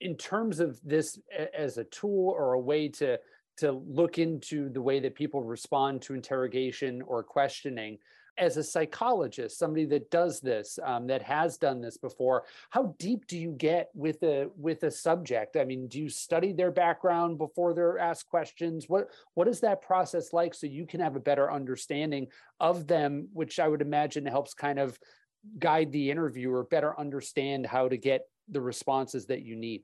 In 0.00 0.16
terms 0.16 0.58
of 0.58 0.80
this 0.82 1.18
as 1.56 1.78
a 1.78 1.84
tool 1.84 2.34
or 2.36 2.54
a 2.54 2.60
way 2.60 2.88
to 2.88 3.18
to 3.58 3.72
look 3.88 4.18
into 4.18 4.68
the 4.68 4.80
way 4.80 5.00
that 5.00 5.16
people 5.16 5.42
respond 5.42 6.00
to 6.00 6.14
interrogation 6.14 7.02
or 7.02 7.24
questioning 7.24 7.98
as 8.38 8.56
a 8.56 8.62
psychologist, 8.62 9.58
somebody 9.58 9.84
that 9.86 10.10
does 10.10 10.40
this, 10.40 10.78
um, 10.84 11.06
that 11.08 11.22
has 11.22 11.58
done 11.58 11.80
this 11.80 11.96
before, 11.96 12.44
how 12.70 12.94
deep 12.98 13.26
do 13.26 13.36
you 13.36 13.52
get 13.52 13.90
with 13.94 14.22
a 14.22 14.48
with 14.56 14.84
a 14.84 14.90
subject? 14.90 15.56
I 15.56 15.64
mean, 15.64 15.88
do 15.88 15.98
you 15.98 16.08
study 16.08 16.52
their 16.52 16.70
background 16.70 17.38
before 17.38 17.74
they're 17.74 17.98
asked 17.98 18.28
questions? 18.28 18.88
What 18.88 19.10
what 19.34 19.48
is 19.48 19.60
that 19.60 19.82
process 19.82 20.32
like 20.32 20.54
so 20.54 20.66
you 20.66 20.86
can 20.86 21.00
have 21.00 21.16
a 21.16 21.20
better 21.20 21.50
understanding 21.50 22.28
of 22.60 22.86
them, 22.86 23.28
which 23.32 23.58
I 23.58 23.68
would 23.68 23.82
imagine 23.82 24.24
helps 24.24 24.54
kind 24.54 24.78
of 24.78 24.98
guide 25.58 25.92
the 25.92 26.10
interviewer 26.10 26.64
better 26.64 26.98
understand 26.98 27.66
how 27.66 27.88
to 27.88 27.96
get 27.96 28.28
the 28.48 28.60
responses 28.60 29.26
that 29.26 29.42
you 29.42 29.56
need. 29.56 29.82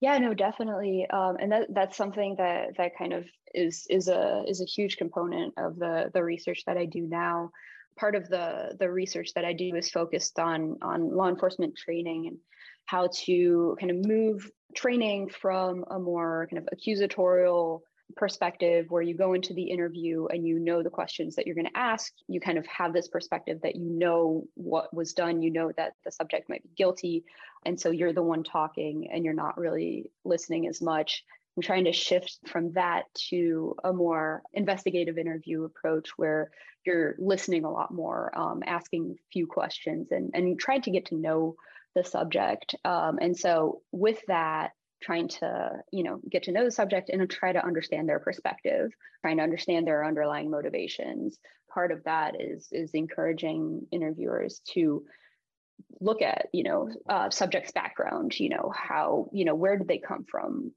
Yeah, 0.00 0.18
no, 0.18 0.34
definitely, 0.34 1.06
um, 1.10 1.36
and 1.40 1.50
that 1.52 1.72
that's 1.72 1.96
something 1.96 2.36
that 2.36 2.76
that 2.76 2.98
kind 2.98 3.14
of 3.14 3.24
is 3.54 3.86
is 3.88 4.08
a 4.08 4.44
is 4.46 4.60
a 4.60 4.66
huge 4.66 4.98
component 4.98 5.54
of 5.56 5.78
the 5.78 6.10
the 6.12 6.22
research 6.22 6.64
that 6.66 6.76
I 6.76 6.84
do 6.84 7.02
now 7.02 7.50
part 7.96 8.14
of 8.14 8.28
the 8.28 8.76
the 8.78 8.90
research 8.90 9.32
that 9.34 9.44
I 9.44 9.52
do 9.52 9.74
is 9.74 9.90
focused 9.90 10.38
on 10.38 10.76
on 10.82 11.14
law 11.14 11.28
enforcement 11.28 11.76
training 11.76 12.26
and 12.28 12.38
how 12.86 13.08
to 13.24 13.76
kind 13.80 13.90
of 13.90 14.06
move 14.06 14.50
training 14.74 15.28
from 15.28 15.84
a 15.90 15.98
more 15.98 16.46
kind 16.50 16.62
of 16.62 16.68
accusatorial 16.76 17.80
perspective 18.16 18.86
where 18.88 19.02
you 19.02 19.16
go 19.16 19.32
into 19.32 19.52
the 19.52 19.64
interview 19.64 20.26
and 20.26 20.46
you 20.46 20.60
know 20.60 20.82
the 20.82 20.90
questions 20.90 21.34
that 21.34 21.44
you're 21.44 21.56
going 21.56 21.66
to 21.66 21.76
ask. 21.76 22.12
You 22.28 22.38
kind 22.38 22.56
of 22.56 22.66
have 22.66 22.92
this 22.92 23.08
perspective 23.08 23.58
that 23.62 23.74
you 23.74 23.90
know 23.90 24.44
what 24.54 24.94
was 24.94 25.12
done 25.12 25.42
you 25.42 25.50
know 25.50 25.72
that 25.76 25.94
the 26.04 26.12
subject 26.12 26.48
might 26.48 26.62
be 26.62 26.70
guilty 26.76 27.24
and 27.64 27.78
so 27.78 27.90
you're 27.90 28.12
the 28.12 28.22
one 28.22 28.44
talking 28.44 29.08
and 29.12 29.24
you're 29.24 29.34
not 29.34 29.58
really 29.58 30.12
listening 30.24 30.68
as 30.68 30.80
much 30.80 31.24
I'm 31.56 31.62
trying 31.62 31.84
to 31.84 31.92
shift 31.92 32.38
from 32.46 32.72
that 32.72 33.04
to 33.30 33.76
a 33.82 33.92
more 33.92 34.42
investigative 34.52 35.16
interview 35.16 35.64
approach 35.64 36.10
where 36.16 36.50
you're 36.84 37.16
listening 37.18 37.64
a 37.64 37.70
lot 37.70 37.92
more, 37.92 38.30
um, 38.38 38.62
asking 38.66 39.16
few 39.32 39.46
questions, 39.46 40.08
and 40.10 40.30
and 40.34 40.58
trying 40.58 40.82
to 40.82 40.90
get 40.90 41.06
to 41.06 41.16
know 41.16 41.56
the 41.94 42.04
subject. 42.04 42.74
Um, 42.84 43.18
and 43.20 43.36
so 43.36 43.80
with 43.90 44.20
that, 44.28 44.72
trying 45.02 45.28
to 45.28 45.70
you 45.90 46.04
know 46.04 46.20
get 46.30 46.44
to 46.44 46.52
know 46.52 46.64
the 46.64 46.70
subject 46.70 47.08
and 47.08 47.28
try 47.28 47.52
to 47.52 47.64
understand 47.64 48.08
their 48.08 48.20
perspective, 48.20 48.92
trying 49.22 49.38
to 49.38 49.42
understand 49.42 49.86
their 49.86 50.04
underlying 50.04 50.50
motivations. 50.50 51.38
Part 51.72 51.90
of 51.90 52.04
that 52.04 52.38
is 52.38 52.68
is 52.70 52.90
encouraging 52.92 53.86
interviewers 53.90 54.60
to 54.74 55.04
look 56.00 56.20
at 56.20 56.48
you 56.52 56.64
know 56.64 56.90
uh, 57.08 57.30
subject's 57.30 57.72
background 57.72 58.38
you 58.38 58.48
know 58.48 58.72
how 58.74 59.28
you 59.32 59.44
know 59.44 59.54
where 59.54 59.76
did 59.76 59.88
they 59.88 59.98
come 59.98 60.24
from 60.24 60.72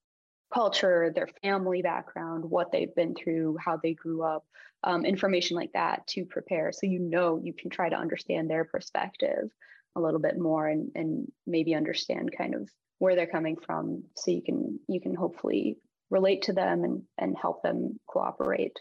culture, 0.54 1.12
their 1.14 1.30
family 1.44 1.82
background, 1.82 2.44
what 2.44 2.72
they've 2.72 2.94
been 2.96 3.16
through, 3.16 3.58
how 3.64 3.78
they 3.78 3.94
grew 3.94 4.24
up, 4.24 4.46
um, 4.84 5.06
information 5.06 5.56
like 5.56 5.72
that 5.74 6.08
to 6.08 6.26
prepare. 6.26 6.72
So 6.72 6.88
you 6.88 7.00
know 7.00 7.40
you 7.44 7.54
can 7.54 7.70
try 7.70 7.90
to 7.90 7.96
understand 7.96 8.50
their 8.50 8.66
perspective 8.66 9.50
a 9.96 10.02
little 10.02 10.20
bit 10.20 10.38
more 10.38 10.68
and 10.68 10.92
and 10.96 11.32
maybe 11.46 11.74
understand 11.74 12.32
kind 12.38 12.56
of 12.56 12.70
where 13.00 13.16
they're 13.16 13.28
coming 13.28 13.58
from 13.66 14.04
so 14.16 14.32
you 14.32 14.42
can 14.42 14.80
you 14.88 15.02
can 15.02 15.16
hopefully 15.16 15.78
relate 16.10 16.44
to 16.44 16.54
them 16.54 16.84
and 16.84 17.02
and 17.18 17.36
help 17.40 17.64
them 17.64 18.00
cooperate 18.08 18.78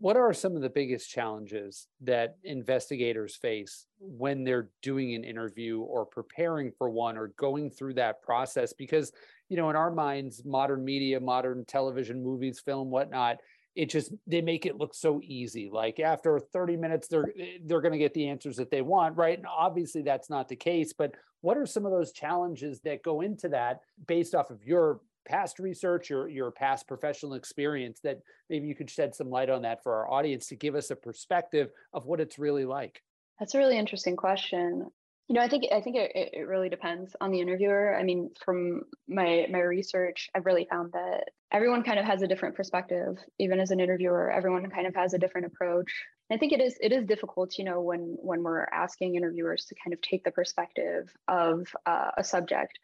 what 0.00 0.16
are 0.16 0.32
some 0.32 0.54
of 0.54 0.62
the 0.62 0.70
biggest 0.70 1.10
challenges 1.10 1.88
that 2.00 2.36
investigators 2.44 3.34
face 3.34 3.86
when 3.98 4.44
they're 4.44 4.70
doing 4.80 5.14
an 5.14 5.24
interview 5.24 5.80
or 5.80 6.06
preparing 6.06 6.70
for 6.70 6.88
one 6.88 7.18
or 7.18 7.28
going 7.36 7.68
through 7.68 7.94
that 7.94 8.22
process 8.22 8.72
because 8.72 9.10
you 9.48 9.56
know 9.56 9.70
in 9.70 9.76
our 9.76 9.90
minds 9.90 10.42
modern 10.44 10.84
media 10.84 11.18
modern 11.20 11.64
television 11.64 12.22
movies 12.22 12.60
film 12.60 12.90
whatnot 12.90 13.38
it 13.78 13.90
just 13.90 14.12
they 14.26 14.40
make 14.40 14.66
it 14.66 14.76
look 14.76 14.92
so 14.92 15.20
easy. 15.22 15.70
Like 15.72 16.00
after 16.00 16.40
30 16.40 16.76
minutes 16.76 17.06
they're 17.06 17.32
they're 17.64 17.80
going 17.80 17.92
to 17.92 17.98
get 17.98 18.12
the 18.12 18.28
answers 18.28 18.56
that 18.56 18.70
they 18.70 18.82
want 18.82 19.16
right? 19.16 19.38
And 19.38 19.46
obviously 19.46 20.02
that's 20.02 20.28
not 20.28 20.48
the 20.48 20.56
case 20.56 20.92
but 20.92 21.14
what 21.40 21.56
are 21.56 21.66
some 21.66 21.86
of 21.86 21.92
those 21.92 22.12
challenges 22.12 22.80
that 22.80 23.04
go 23.04 23.20
into 23.20 23.48
that 23.50 23.80
based 24.08 24.34
off 24.34 24.50
of 24.50 24.64
your 24.64 25.00
past 25.28 25.58
research 25.60 26.10
or 26.10 26.28
your 26.28 26.50
past 26.50 26.88
professional 26.88 27.34
experience 27.34 28.00
that 28.00 28.18
maybe 28.50 28.66
you 28.66 28.74
could 28.74 28.90
shed 28.90 29.14
some 29.14 29.30
light 29.30 29.50
on 29.50 29.62
that 29.62 29.82
for 29.82 29.94
our 29.94 30.10
audience 30.10 30.48
to 30.48 30.56
give 30.56 30.74
us 30.74 30.90
a 30.90 30.96
perspective 30.96 31.70
of 31.92 32.06
what 32.06 32.20
it's 32.20 32.38
really 32.38 32.64
like? 32.64 33.02
That's 33.38 33.54
a 33.54 33.58
really 33.58 33.78
interesting 33.78 34.16
question 34.16 34.90
you 35.28 35.34
know 35.34 35.42
i 35.42 35.48
think 35.48 35.64
i 35.72 35.80
think 35.80 35.96
it, 35.96 36.10
it 36.14 36.48
really 36.48 36.68
depends 36.68 37.14
on 37.20 37.30
the 37.30 37.40
interviewer. 37.40 37.94
I 37.94 38.02
mean 38.02 38.30
from 38.44 38.82
my 39.06 39.46
my 39.50 39.60
research 39.60 40.30
i've 40.34 40.46
really 40.46 40.66
found 40.68 40.92
that 40.92 41.30
everyone 41.52 41.82
kind 41.82 41.98
of 41.98 42.04
has 42.04 42.22
a 42.22 42.26
different 42.26 42.56
perspective. 42.56 43.18
Even 43.38 43.60
as 43.60 43.70
an 43.70 43.80
interviewer 43.80 44.30
everyone 44.30 44.68
kind 44.70 44.86
of 44.86 44.94
has 44.94 45.14
a 45.14 45.18
different 45.18 45.46
approach. 45.46 45.90
I 46.30 46.36
think 46.36 46.52
it 46.52 46.60
is 46.60 46.76
it 46.80 46.92
is 46.92 47.04
difficult 47.04 47.58
you 47.58 47.64
know 47.64 47.80
when 47.80 48.16
when 48.20 48.42
we're 48.42 48.66
asking 48.72 49.14
interviewers 49.14 49.66
to 49.66 49.74
kind 49.82 49.94
of 49.94 50.00
take 50.00 50.24
the 50.24 50.30
perspective 50.30 51.10
of 51.28 51.68
uh, 51.86 52.10
a 52.16 52.24
subject. 52.24 52.78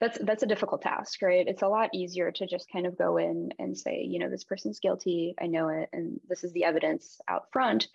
That's 0.00 0.18
that's 0.20 0.44
a 0.44 0.46
difficult 0.46 0.82
task 0.82 1.20
right? 1.22 1.46
It's 1.46 1.62
a 1.62 1.68
lot 1.68 1.90
easier 1.92 2.30
to 2.30 2.46
just 2.46 2.70
kind 2.72 2.86
of 2.86 2.96
go 2.96 3.16
in 3.16 3.50
and 3.58 3.76
say 3.76 4.04
you 4.08 4.20
know 4.20 4.30
this 4.30 4.44
person's 4.44 4.78
guilty. 4.78 5.34
I 5.40 5.46
know 5.46 5.68
it 5.68 5.88
and 5.92 6.20
this 6.28 6.44
is 6.44 6.52
the 6.52 6.64
evidence 6.64 7.20
out 7.28 7.46
front 7.52 7.88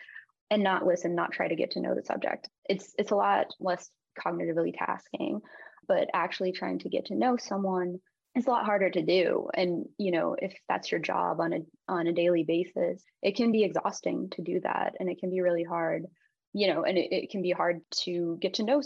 and 0.50 0.64
not 0.64 0.86
listen 0.86 1.16
not 1.16 1.32
try 1.32 1.48
to 1.48 1.56
get 1.56 1.72
to 1.72 1.80
know 1.80 1.96
the 1.96 2.04
subject. 2.04 2.50
It's 2.70 2.94
it's 2.98 3.12
a 3.12 3.16
lot 3.16 3.48
less 3.60 3.90
cognitively 4.20 4.74
tasking 4.78 5.42
but 5.88 6.08
actually 6.14 6.52
trying 6.52 6.80
to 6.80 6.90
get 6.90 7.08
to 7.08 7.16
know 7.16 7.38
someone 7.38 8.00
is 8.36 8.48
a 8.48 8.50
lot 8.50 8.66
harder 8.66 8.90
to 8.90 9.02
do. 9.02 9.50
And 9.54 9.86
you 9.98 10.12
know 10.12 10.36
if 10.38 10.54
that's 10.70 10.92
your 10.92 11.00
job 11.00 11.40
on 11.40 11.54
a 11.54 11.60
on 11.88 12.08
a 12.08 12.14
daily 12.14 12.44
basis 12.44 13.04
it 13.22 13.36
can 13.36 13.52
be 13.52 13.64
exhausting 13.64 14.30
to 14.32 14.42
do 14.42 14.60
that. 14.62 14.96
And 15.00 15.10
it 15.10 15.20
can 15.20 15.30
be 15.30 15.42
really 15.42 15.64
hard 15.64 16.06
you 16.56 16.68
know 16.68 16.84
and 16.84 16.98
it, 16.98 17.12
it 17.12 17.30
can 17.32 17.42
be 17.42 17.52
hard 17.52 17.82
to 18.04 18.38
get 18.40 18.56
to 18.56 18.64
know 18.64 18.82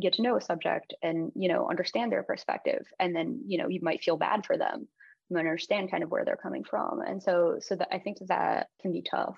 get 0.00 0.14
to 0.14 0.22
know 0.22 0.36
a 0.36 0.40
subject 0.40 0.94
and 1.02 1.30
you 1.34 1.48
know 1.48 1.68
understand 1.68 2.12
their 2.12 2.22
perspective. 2.22 2.86
And 2.98 3.14
then 3.14 3.42
you 3.46 3.58
know 3.58 3.68
you 3.68 3.80
might 3.82 4.02
feel 4.02 4.16
bad 4.16 4.46
for 4.46 4.56
them. 4.56 4.88
You 5.28 5.38
understand 5.38 5.90
kind 5.90 6.02
of 6.02 6.10
where 6.10 6.24
they're 6.24 6.36
coming 6.36 6.64
from. 6.64 7.00
And 7.00 7.22
so 7.22 7.56
so 7.60 7.76
that 7.76 7.88
i 7.92 7.98
think 7.98 8.18
that 8.28 8.68
can 8.80 8.92
be 8.92 9.02
tough 9.02 9.36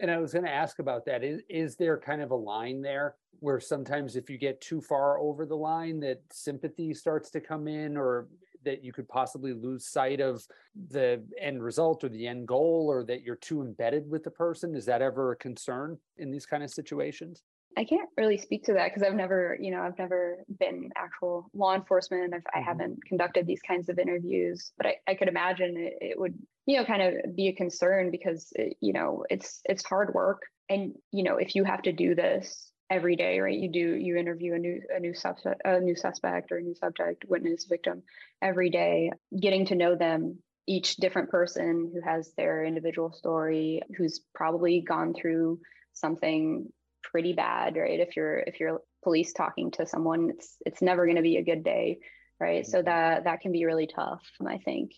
and 0.00 0.10
i 0.10 0.18
was 0.18 0.32
going 0.32 0.44
to 0.44 0.50
ask 0.50 0.78
about 0.78 1.04
that 1.04 1.22
is, 1.22 1.40
is 1.48 1.76
there 1.76 1.98
kind 1.98 2.22
of 2.22 2.30
a 2.30 2.36
line 2.36 2.82
there 2.82 3.14
where 3.40 3.60
sometimes 3.60 4.16
if 4.16 4.30
you 4.30 4.38
get 4.38 4.60
too 4.60 4.80
far 4.80 5.18
over 5.18 5.46
the 5.46 5.56
line 5.56 6.00
that 6.00 6.20
sympathy 6.32 6.94
starts 6.94 7.30
to 7.30 7.40
come 7.40 7.68
in 7.68 7.96
or 7.96 8.28
that 8.64 8.82
you 8.82 8.92
could 8.92 9.08
possibly 9.08 9.52
lose 9.52 9.86
sight 9.86 10.20
of 10.20 10.46
the 10.90 11.22
end 11.38 11.62
result 11.62 12.02
or 12.02 12.08
the 12.08 12.26
end 12.26 12.48
goal 12.48 12.86
or 12.88 13.04
that 13.04 13.22
you're 13.22 13.36
too 13.36 13.60
embedded 13.60 14.08
with 14.08 14.24
the 14.24 14.30
person 14.30 14.74
is 14.74 14.86
that 14.86 15.02
ever 15.02 15.32
a 15.32 15.36
concern 15.36 15.98
in 16.16 16.30
these 16.30 16.46
kind 16.46 16.62
of 16.62 16.70
situations 16.70 17.42
I 17.76 17.84
can't 17.84 18.08
really 18.16 18.38
speak 18.38 18.64
to 18.64 18.72
that 18.74 18.90
because 18.90 19.02
I've 19.02 19.14
never, 19.14 19.56
you 19.60 19.70
know, 19.70 19.82
I've 19.82 19.98
never 19.98 20.38
been 20.60 20.90
actual 20.96 21.50
law 21.54 21.74
enforcement. 21.74 22.32
I've, 22.34 22.42
mm-hmm. 22.42 22.58
I 22.58 22.62
haven't 22.62 23.04
conducted 23.04 23.46
these 23.46 23.60
kinds 23.62 23.88
of 23.88 23.98
interviews, 23.98 24.72
but 24.76 24.86
I, 24.86 24.96
I 25.08 25.14
could 25.14 25.28
imagine 25.28 25.76
it, 25.76 25.94
it 26.00 26.20
would, 26.20 26.38
you 26.66 26.78
know, 26.78 26.84
kind 26.84 27.02
of 27.02 27.36
be 27.36 27.48
a 27.48 27.52
concern 27.54 28.10
because, 28.10 28.48
it, 28.54 28.76
you 28.80 28.92
know, 28.92 29.24
it's 29.28 29.60
it's 29.64 29.84
hard 29.84 30.14
work, 30.14 30.42
and 30.68 30.94
you 31.12 31.22
know, 31.22 31.36
if 31.36 31.54
you 31.54 31.64
have 31.64 31.82
to 31.82 31.92
do 31.92 32.14
this 32.14 32.70
every 32.90 33.16
day, 33.16 33.40
right? 33.40 33.58
You 33.58 33.70
do 33.70 33.96
you 33.96 34.16
interview 34.16 34.54
a 34.54 34.58
new 34.58 34.80
a 34.94 35.00
new 35.00 35.14
suspect, 35.14 35.62
a 35.64 35.80
new 35.80 35.96
suspect 35.96 36.52
or 36.52 36.58
a 36.58 36.62
new 36.62 36.74
subject, 36.74 37.24
witness, 37.28 37.64
victim 37.64 38.02
every 38.42 38.70
day, 38.70 39.10
getting 39.38 39.66
to 39.66 39.74
know 39.74 39.94
them 39.96 40.38
each 40.66 40.96
different 40.96 41.30
person 41.30 41.90
who 41.92 42.00
has 42.00 42.32
their 42.36 42.64
individual 42.64 43.12
story, 43.12 43.82
who's 43.96 44.20
probably 44.34 44.80
gone 44.80 45.12
through 45.14 45.60
something 45.92 46.72
pretty 47.02 47.32
bad, 47.34 47.76
right? 47.76 48.00
If 48.00 48.16
you're 48.16 48.38
if 48.38 48.60
you're 48.60 48.80
police 49.02 49.32
talking 49.32 49.70
to 49.72 49.86
someone, 49.86 50.30
it's 50.30 50.56
it's 50.64 50.82
never 50.82 51.04
going 51.04 51.16
to 51.16 51.22
be 51.22 51.36
a 51.36 51.44
good 51.44 51.62
day, 51.62 51.98
right? 52.40 52.66
So 52.66 52.78
mm-hmm. 52.78 52.86
that 52.86 53.24
that 53.24 53.40
can 53.40 53.52
be 53.52 53.64
really 53.64 53.86
tough, 53.86 54.22
I 54.46 54.58
think 54.58 54.92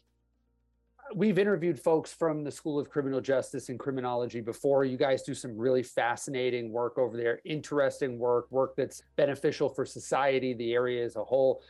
we've 1.14 1.38
interviewed 1.38 1.78
folks 1.78 2.12
from 2.12 2.42
the 2.42 2.50
School 2.50 2.78
of 2.78 2.90
Criminal 2.90 3.20
Justice 3.20 3.68
and 3.68 3.78
Criminology 3.78 4.40
before. 4.40 4.84
You 4.84 4.96
guys 4.96 5.22
do 5.22 5.34
some 5.34 5.56
really 5.56 5.82
fascinating 5.82 6.72
work 6.72 6.98
over 6.98 7.16
there, 7.16 7.40
interesting 7.44 8.18
work, 8.18 8.50
work 8.50 8.74
that's 8.76 9.02
beneficial 9.16 9.68
for 9.68 9.84
society, 9.84 10.54
the 10.54 10.72
area 10.72 11.04
as 11.04 11.16
a 11.16 11.24
whole. 11.24 11.62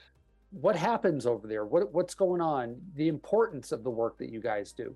What 0.51 0.77
happens 0.77 1.27
over 1.27 1.47
there? 1.47 1.65
What, 1.65 1.93
what's 1.93 2.15
going 2.15 2.41
on? 2.41 2.81
The 2.95 3.09
importance 3.09 3.73
of 3.73 3.85
the 3.85 3.91
work 3.91 4.19
that 4.19 4.31
you 4.31 4.41
guys 4.41 4.73
do. 4.73 4.95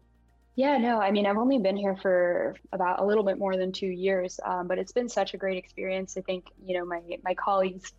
Yeah, 0.56 0.78
no, 0.78 1.00
I 1.00 1.10
mean, 1.10 1.26
I've 1.26 1.38
only 1.38 1.58
been 1.58 1.76
here 1.76 1.96
for 1.96 2.56
about 2.72 3.00
a 3.00 3.04
little 3.04 3.24
bit 3.24 3.38
more 3.38 3.56
than 3.56 3.72
two 3.72 3.86
years, 3.86 4.40
um, 4.44 4.66
but 4.66 4.78
it's 4.78 4.92
been 4.92 5.08
such 5.08 5.32
a 5.32 5.36
great 5.36 5.56
experience. 5.56 6.16
I 6.16 6.22
think, 6.22 6.46
you 6.64 6.78
know, 6.78 6.84
my, 6.84 7.00
my 7.24 7.34
colleagues 7.34 7.92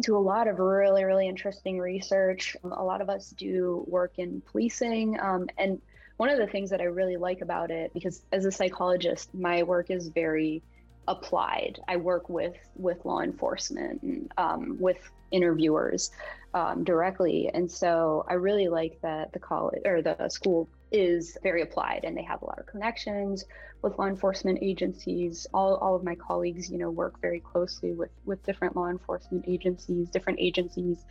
do 0.00 0.16
a 0.16 0.18
lot 0.18 0.46
of 0.48 0.58
really, 0.58 1.04
really 1.04 1.28
interesting 1.28 1.78
research. 1.78 2.56
A 2.62 2.84
lot 2.84 3.00
of 3.00 3.08
us 3.08 3.30
do 3.30 3.84
work 3.88 4.12
in 4.18 4.42
policing. 4.42 5.18
Um, 5.20 5.48
and 5.56 5.80
one 6.16 6.28
of 6.28 6.38
the 6.38 6.46
things 6.46 6.70
that 6.70 6.80
I 6.80 6.84
really 6.84 7.16
like 7.16 7.40
about 7.40 7.70
it, 7.70 7.92
because 7.94 8.22
as 8.32 8.44
a 8.44 8.52
psychologist, 8.52 9.34
my 9.34 9.62
work 9.62 9.90
is 9.90 10.08
very 10.08 10.62
applied. 11.08 11.80
I 11.88 11.96
work 11.96 12.28
with 12.28 12.56
with 12.76 13.04
law 13.04 13.20
enforcement 13.20 14.02
and 14.02 14.32
um, 14.36 14.76
with 14.80 14.98
interviewers 15.30 16.10
um, 16.54 16.84
directly, 16.84 17.50
and 17.52 17.70
so 17.70 18.24
I 18.28 18.34
really 18.34 18.68
like 18.68 19.00
that 19.02 19.32
the 19.32 19.38
college 19.38 19.82
or 19.84 20.02
the 20.02 20.28
school 20.28 20.68
is 20.92 21.36
very 21.42 21.62
applied, 21.62 22.02
and 22.04 22.16
they 22.16 22.22
have 22.22 22.42
a 22.42 22.46
lot 22.46 22.58
of 22.58 22.66
connections 22.66 23.44
with 23.82 23.98
law 23.98 24.06
enforcement 24.06 24.58
agencies. 24.62 25.46
All 25.52 25.76
all 25.76 25.94
of 25.94 26.04
my 26.04 26.14
colleagues, 26.14 26.70
you 26.70 26.78
know, 26.78 26.90
work 26.90 27.20
very 27.20 27.40
closely 27.40 27.92
with 27.92 28.10
with 28.24 28.44
different 28.44 28.76
law 28.76 28.88
enforcement 28.88 29.44
agencies, 29.46 30.08
different 30.10 30.38
agencies. 30.40 31.04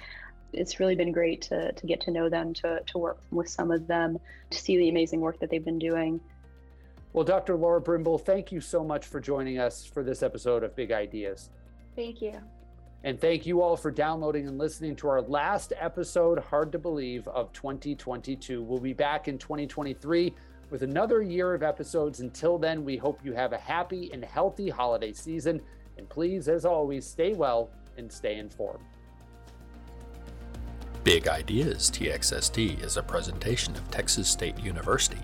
It's 0.53 0.79
really 0.79 0.95
been 0.95 1.11
great 1.11 1.41
to 1.43 1.71
to 1.71 1.87
get 1.87 2.01
to 2.01 2.11
know 2.11 2.29
them, 2.29 2.53
to 2.55 2.81
to 2.85 2.97
work 2.97 3.19
with 3.31 3.49
some 3.49 3.71
of 3.71 3.87
them, 3.87 4.17
to 4.49 4.57
see 4.57 4.77
the 4.77 4.89
amazing 4.89 5.19
work 5.21 5.39
that 5.39 5.49
they've 5.49 5.63
been 5.63 5.79
doing. 5.79 6.19
Well, 7.15 7.23
Dr. 7.23 7.55
Laura 7.55 7.79
Brimbal, 7.79 8.19
thank 8.19 8.51
you 8.51 8.59
so 8.59 8.83
much 8.83 9.05
for 9.05 9.21
joining 9.21 9.57
us 9.57 9.85
for 9.85 10.03
this 10.03 10.21
episode 10.21 10.65
of 10.65 10.75
Big 10.75 10.91
Ideas. 10.91 11.49
Thank 11.95 12.21
you. 12.21 12.33
And 13.05 13.21
thank 13.21 13.45
you 13.45 13.61
all 13.61 13.77
for 13.77 13.89
downloading 13.89 14.49
and 14.49 14.57
listening 14.57 14.97
to 14.97 15.07
our 15.07 15.21
last 15.21 15.71
episode, 15.79 16.39
Hard 16.39 16.73
to 16.73 16.77
Believe, 16.77 17.25
of 17.29 17.53
2022. 17.53 18.61
We'll 18.61 18.81
be 18.81 18.91
back 18.91 19.29
in 19.29 19.37
2023 19.37 20.33
with 20.69 20.83
another 20.83 21.21
year 21.21 21.53
of 21.53 21.63
episodes. 21.63 22.19
Until 22.19 22.57
then, 22.57 22.83
we 22.83 22.97
hope 22.97 23.21
you 23.23 23.31
have 23.31 23.53
a 23.53 23.57
happy 23.57 24.09
and 24.11 24.21
healthy 24.21 24.67
holiday 24.67 25.13
season. 25.13 25.61
And 25.97 26.09
please, 26.09 26.49
as 26.49 26.65
always, 26.65 27.05
stay 27.05 27.31
well 27.31 27.69
and 27.97 28.11
stay 28.11 28.39
informed. 28.39 28.83
Big 31.05 31.29
Ideas 31.29 31.89
TXST 31.91 32.83
is 32.83 32.97
a 32.97 33.03
presentation 33.03 33.73
of 33.77 33.89
Texas 33.89 34.27
State 34.27 34.59
University. 34.59 35.21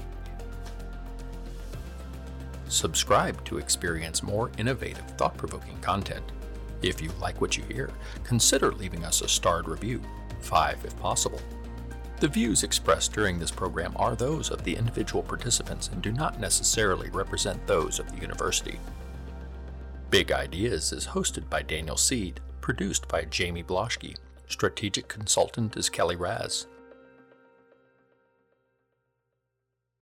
Subscribe 2.71 3.43
to 3.43 3.57
experience 3.57 4.23
more 4.23 4.49
innovative, 4.57 5.03
thought 5.17 5.35
provoking 5.35 5.77
content. 5.81 6.23
If 6.81 7.01
you 7.01 7.11
like 7.19 7.41
what 7.41 7.57
you 7.57 7.65
hear, 7.65 7.91
consider 8.23 8.71
leaving 8.71 9.03
us 9.03 9.19
a 9.19 9.27
starred 9.27 9.67
review, 9.67 10.01
five 10.39 10.83
if 10.85 10.97
possible. 10.97 11.41
The 12.21 12.29
views 12.29 12.63
expressed 12.63 13.11
during 13.11 13.37
this 13.37 13.51
program 13.51 13.91
are 13.97 14.15
those 14.15 14.51
of 14.51 14.63
the 14.63 14.73
individual 14.73 15.21
participants 15.21 15.89
and 15.89 16.01
do 16.01 16.13
not 16.13 16.39
necessarily 16.39 17.09
represent 17.09 17.67
those 17.67 17.99
of 17.99 18.09
the 18.09 18.21
university. 18.21 18.79
Big 20.09 20.31
Ideas 20.31 20.93
is 20.93 21.07
hosted 21.07 21.49
by 21.49 21.63
Daniel 21.63 21.97
Seed, 21.97 22.39
produced 22.61 23.05
by 23.09 23.25
Jamie 23.25 23.63
Bloschke. 23.63 24.15
Strategic 24.47 25.09
consultant 25.09 25.75
is 25.75 25.89
Kelly 25.89 26.15
Raz. 26.15 26.67